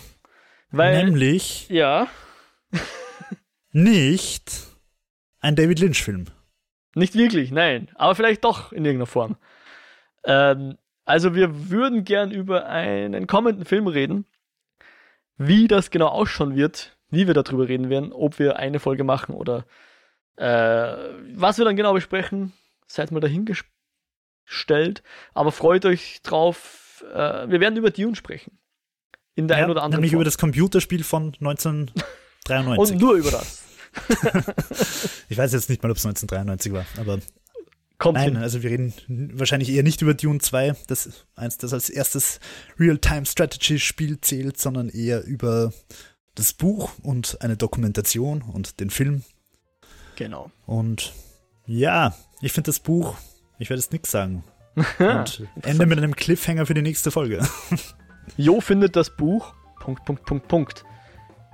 [0.71, 1.69] Weil, Nämlich.
[1.69, 2.09] Ja.
[3.71, 4.51] nicht
[5.41, 6.27] ein David Lynch-Film.
[6.95, 7.89] Nicht wirklich, nein.
[7.95, 9.37] Aber vielleicht doch in irgendeiner Form.
[10.25, 14.25] Ähm, also, wir würden gern über einen kommenden Film reden.
[15.37, 19.35] Wie das genau ausschauen wird, wie wir darüber reden werden, ob wir eine Folge machen
[19.35, 19.65] oder
[20.37, 20.97] äh,
[21.35, 22.53] was wir dann genau besprechen,
[22.89, 25.03] seid mal dahingestellt.
[25.35, 27.05] Aber freut euch drauf.
[27.13, 28.59] Äh, wir werden über Dune sprechen.
[29.35, 30.19] In der ja, einen oder anderen Nämlich Form.
[30.19, 32.95] über das Computerspiel von 1993.
[32.95, 33.63] Und nur über das.
[35.29, 37.21] ich weiß jetzt nicht mal, ob es 1993 war, aber.
[37.99, 38.37] Kommt Nein, hin.
[38.37, 38.95] also wir reden
[39.35, 42.39] wahrscheinlich eher nicht über Dune 2, das eins, das als erstes
[42.79, 45.73] Real-Time-Strategy-Spiel zählt, sondern eher über
[46.37, 49.25] das Buch und eine Dokumentation und den Film
[50.19, 50.51] Genau.
[50.67, 51.13] Und
[51.67, 53.17] ja, ich finde das Buch,
[53.59, 54.45] ich werde jetzt nichts sagen.
[54.99, 57.47] Und ende mit einem Cliffhanger für die nächste Folge.
[58.37, 59.55] Jo findet das Buch.
[59.81, 60.85] Punkt, Punkt, Punkt, Punkt.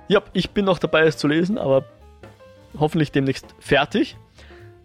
[0.07, 1.85] Ja, ich bin noch dabei, es zu lesen, aber
[2.77, 4.17] hoffentlich demnächst fertig.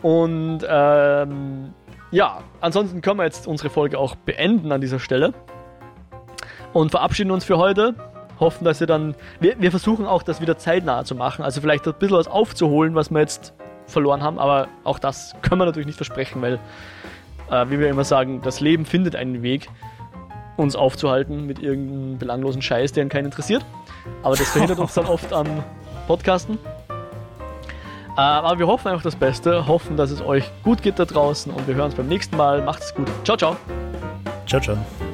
[0.01, 1.75] Und ähm,
[2.11, 5.35] ja, ansonsten können wir jetzt unsere Folge auch beenden an dieser Stelle.
[6.73, 7.95] Und verabschieden uns für heute.
[8.39, 9.15] Hoffen, dass ihr dann.
[9.41, 11.45] Wir, wir versuchen auch, das wieder zeitnah zu machen.
[11.45, 13.53] Also vielleicht ein bisschen was aufzuholen, was wir jetzt
[13.91, 14.39] verloren haben.
[14.39, 16.59] Aber auch das können wir natürlich nicht versprechen, weil,
[17.51, 19.69] äh, wie wir immer sagen, das Leben findet einen Weg,
[20.57, 23.65] uns aufzuhalten mit irgendeinem belanglosen Scheiß, der ihn keinen interessiert.
[24.23, 25.47] Aber das verhindert uns dann oft am
[26.07, 26.59] Podcasten.
[28.17, 31.53] Äh, aber wir hoffen einfach das Beste, hoffen, dass es euch gut geht da draußen
[31.53, 32.63] und wir hören uns beim nächsten Mal.
[32.63, 33.09] Macht's gut.
[33.25, 33.57] Ciao, ciao.
[34.47, 35.10] Ciao, ciao.